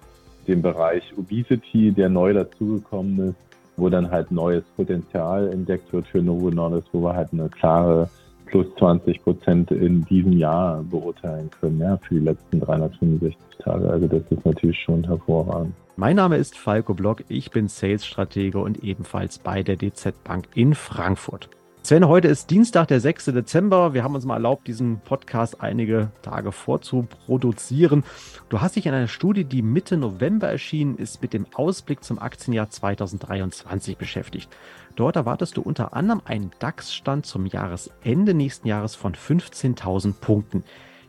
den 0.46 0.62
Bereich 0.62 1.02
Obesity, 1.16 1.92
der 1.92 2.08
neu 2.08 2.32
dazugekommen 2.32 3.30
ist, 3.30 3.36
wo 3.76 3.88
dann 3.88 4.10
halt 4.10 4.30
neues 4.30 4.64
Potenzial 4.76 5.48
entdeckt 5.48 5.92
wird 5.92 6.06
für 6.06 6.22
Novo 6.22 6.50
Nordisk, 6.50 6.86
wo 6.92 7.02
wir 7.02 7.14
halt 7.14 7.32
eine 7.32 7.48
klare 7.48 8.08
plus 8.46 8.66
20 8.78 9.22
Prozent 9.22 9.70
in 9.70 10.04
diesem 10.04 10.32
Jahr 10.32 10.82
beurteilen 10.84 11.50
können, 11.60 11.80
ja, 11.80 11.96
für 11.96 12.14
die 12.14 12.20
letzten 12.20 12.60
365 12.60 13.36
Tage. 13.58 13.88
Also 13.88 14.06
das 14.06 14.22
ist 14.30 14.44
natürlich 14.44 14.78
schon 14.80 15.04
hervorragend. 15.04 15.74
Mein 15.96 16.16
Name 16.16 16.36
ist 16.36 16.58
Falco 16.58 16.94
Block, 16.94 17.24
ich 17.28 17.50
bin 17.50 17.68
Sales-Stratege 17.68 18.58
und 18.58 18.84
ebenfalls 18.84 19.38
bei 19.38 19.62
der 19.62 19.76
DZ 19.76 20.22
Bank 20.24 20.48
in 20.54 20.74
Frankfurt. 20.74 21.48
Sven, 21.86 22.08
heute 22.08 22.28
ist 22.28 22.48
Dienstag, 22.48 22.88
der 22.88 22.98
6. 22.98 23.26
Dezember. 23.26 23.92
Wir 23.92 24.04
haben 24.04 24.14
uns 24.14 24.24
mal 24.24 24.36
erlaubt, 24.36 24.66
diesen 24.68 25.00
Podcast 25.00 25.60
einige 25.60 26.10
Tage 26.22 26.50
vorzuproduzieren. 26.50 28.04
Du 28.48 28.62
hast 28.62 28.76
dich 28.76 28.86
in 28.86 28.94
einer 28.94 29.06
Studie, 29.06 29.44
die 29.44 29.60
Mitte 29.60 29.98
November 29.98 30.48
erschienen 30.48 30.96
ist, 30.96 31.20
mit 31.20 31.34
dem 31.34 31.44
Ausblick 31.52 32.02
zum 32.02 32.18
Aktienjahr 32.18 32.70
2023 32.70 33.98
beschäftigt. 33.98 34.48
Dort 34.96 35.16
erwartest 35.16 35.58
du 35.58 35.60
unter 35.60 35.92
anderem 35.92 36.22
einen 36.24 36.52
DAX-Stand 36.58 37.26
zum 37.26 37.44
Jahresende 37.44 38.32
nächsten 38.32 38.66
Jahres 38.66 38.94
von 38.94 39.12
15.000 39.14 40.14
Punkten. 40.14 40.64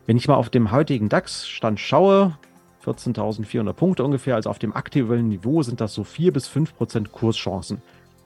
Wenn 0.05 0.17
ich 0.17 0.27
mal 0.27 0.35
auf 0.35 0.49
dem 0.49 0.71
heutigen 0.71 1.07
DAX-Stand 1.07 1.79
schaue, 1.79 2.37
14.400 2.85 3.71
Punkte 3.71 4.03
ungefähr, 4.03 4.35
also 4.35 4.49
auf 4.49 4.59
dem 4.59 4.75
aktuellen 4.75 5.29
Niveau 5.29 5.63
sind 5.63 5.79
das 5.79 5.93
so 5.93 6.03
4 6.03 6.33
bis 6.33 6.49
5 6.49 6.75
Prozent 6.75 7.13
Kurschancen 7.13 7.81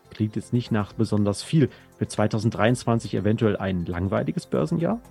klingt 0.10 0.36
jetzt 0.36 0.54
nicht 0.54 0.72
nach 0.72 0.94
besonders 0.94 1.44
viel. 1.44 1.70
Wird 1.98 2.12
2023 2.12 3.14
eventuell 3.14 3.58
ein 3.58 3.86
langweiliges 3.86 4.46
Börsenjahr? 4.46 5.02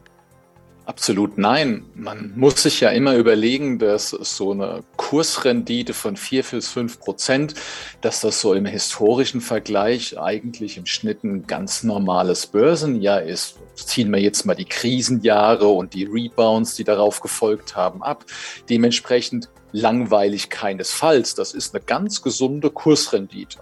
Absolut 0.88 1.36
nein. 1.36 1.84
Man 1.94 2.32
muss 2.34 2.62
sich 2.62 2.80
ja 2.80 2.88
immer 2.88 3.14
überlegen, 3.14 3.78
dass 3.78 4.08
so 4.08 4.52
eine 4.52 4.82
Kursrendite 4.96 5.92
von 5.92 6.16
4 6.16 6.42
bis 6.44 6.68
5 6.68 6.98
Prozent, 6.98 7.54
dass 8.00 8.22
das 8.22 8.40
so 8.40 8.54
im 8.54 8.64
historischen 8.64 9.42
Vergleich 9.42 10.18
eigentlich 10.18 10.78
im 10.78 10.86
Schnitt 10.86 11.24
ein 11.24 11.46
ganz 11.46 11.82
normales 11.82 12.46
Börsenjahr 12.46 13.22
ist. 13.22 13.58
Ziehen 13.74 14.10
wir 14.10 14.18
jetzt 14.18 14.46
mal 14.46 14.54
die 14.54 14.64
Krisenjahre 14.64 15.68
und 15.68 15.92
die 15.92 16.04
Rebounds, 16.04 16.74
die 16.74 16.84
darauf 16.84 17.20
gefolgt 17.20 17.76
haben, 17.76 18.02
ab. 18.02 18.24
Dementsprechend 18.70 19.50
langweilig 19.72 20.48
keinesfalls. 20.48 21.34
Das 21.34 21.52
ist 21.52 21.74
eine 21.74 21.84
ganz 21.84 22.22
gesunde 22.22 22.70
Kursrendite. 22.70 23.58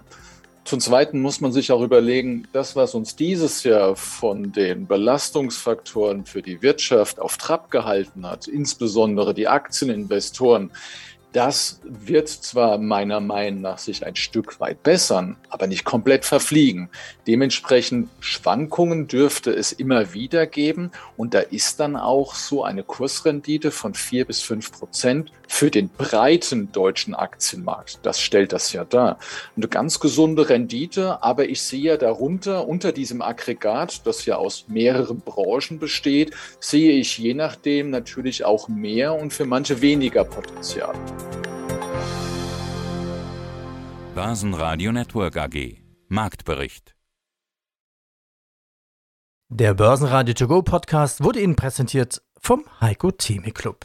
Zum 0.66 0.80
Zweiten 0.80 1.22
muss 1.22 1.40
man 1.40 1.52
sich 1.52 1.70
auch 1.70 1.80
überlegen, 1.80 2.48
das, 2.52 2.74
was 2.74 2.96
uns 2.96 3.14
dieses 3.14 3.62
Jahr 3.62 3.94
von 3.94 4.50
den 4.50 4.88
Belastungsfaktoren 4.88 6.26
für 6.26 6.42
die 6.42 6.60
Wirtschaft 6.60 7.20
auf 7.20 7.36
Trab 7.36 7.70
gehalten 7.70 8.26
hat, 8.26 8.48
insbesondere 8.48 9.32
die 9.32 9.46
Aktieninvestoren, 9.46 10.72
das 11.32 11.80
wird 11.84 12.28
zwar 12.28 12.78
meiner 12.78 13.20
Meinung 13.20 13.60
nach 13.60 13.78
sich 13.78 14.04
ein 14.04 14.16
Stück 14.16 14.58
weit 14.58 14.82
bessern, 14.82 15.36
aber 15.50 15.68
nicht 15.68 15.84
komplett 15.84 16.24
verfliegen. 16.24 16.88
Dementsprechend 17.28 18.08
Schwankungen 18.18 19.06
dürfte 19.06 19.52
es 19.52 19.70
immer 19.70 20.14
wieder 20.14 20.46
geben 20.46 20.90
und 21.16 21.34
da 21.34 21.40
ist 21.40 21.78
dann 21.78 21.94
auch 21.94 22.34
so 22.34 22.64
eine 22.64 22.82
Kursrendite 22.82 23.70
von 23.70 23.94
vier 23.94 24.24
bis 24.24 24.40
fünf 24.40 24.72
Prozent 24.72 25.30
für 25.46 25.70
den 25.70 25.88
breiten 25.88 26.72
deutschen 26.72 27.14
Aktienmarkt. 27.14 28.00
Das 28.02 28.20
stellt 28.20 28.52
das 28.52 28.72
ja 28.72 28.84
dar. 28.84 29.18
Eine 29.56 29.68
ganz 29.68 30.00
gesunde 30.00 30.48
Rendite, 30.48 31.22
aber 31.22 31.48
ich 31.48 31.62
sehe 31.62 31.82
ja 31.82 31.96
darunter, 31.96 32.66
unter 32.66 32.92
diesem 32.92 33.22
Aggregat, 33.22 34.06
das 34.06 34.26
ja 34.26 34.36
aus 34.36 34.66
mehreren 34.68 35.20
Branchen 35.20 35.78
besteht, 35.78 36.34
sehe 36.60 36.92
ich 36.92 37.18
je 37.18 37.34
nachdem 37.34 37.90
natürlich 37.90 38.44
auch 38.44 38.68
mehr 38.68 39.14
und 39.14 39.32
für 39.32 39.46
manche 39.46 39.80
weniger 39.80 40.24
Potenzial. 40.24 40.94
Börsenradio 44.14 44.92
Network 44.92 45.36
AG 45.36 45.76
Marktbericht 46.08 46.94
Der 49.48 49.74
Börsenradio 49.74 50.34
To 50.34 50.46
Go 50.48 50.62
Podcast 50.62 51.22
wurde 51.22 51.40
Ihnen 51.40 51.56
präsentiert 51.56 52.22
vom 52.40 52.64
Heiko 52.80 53.10
Theme 53.10 53.50
Club. 53.50 53.84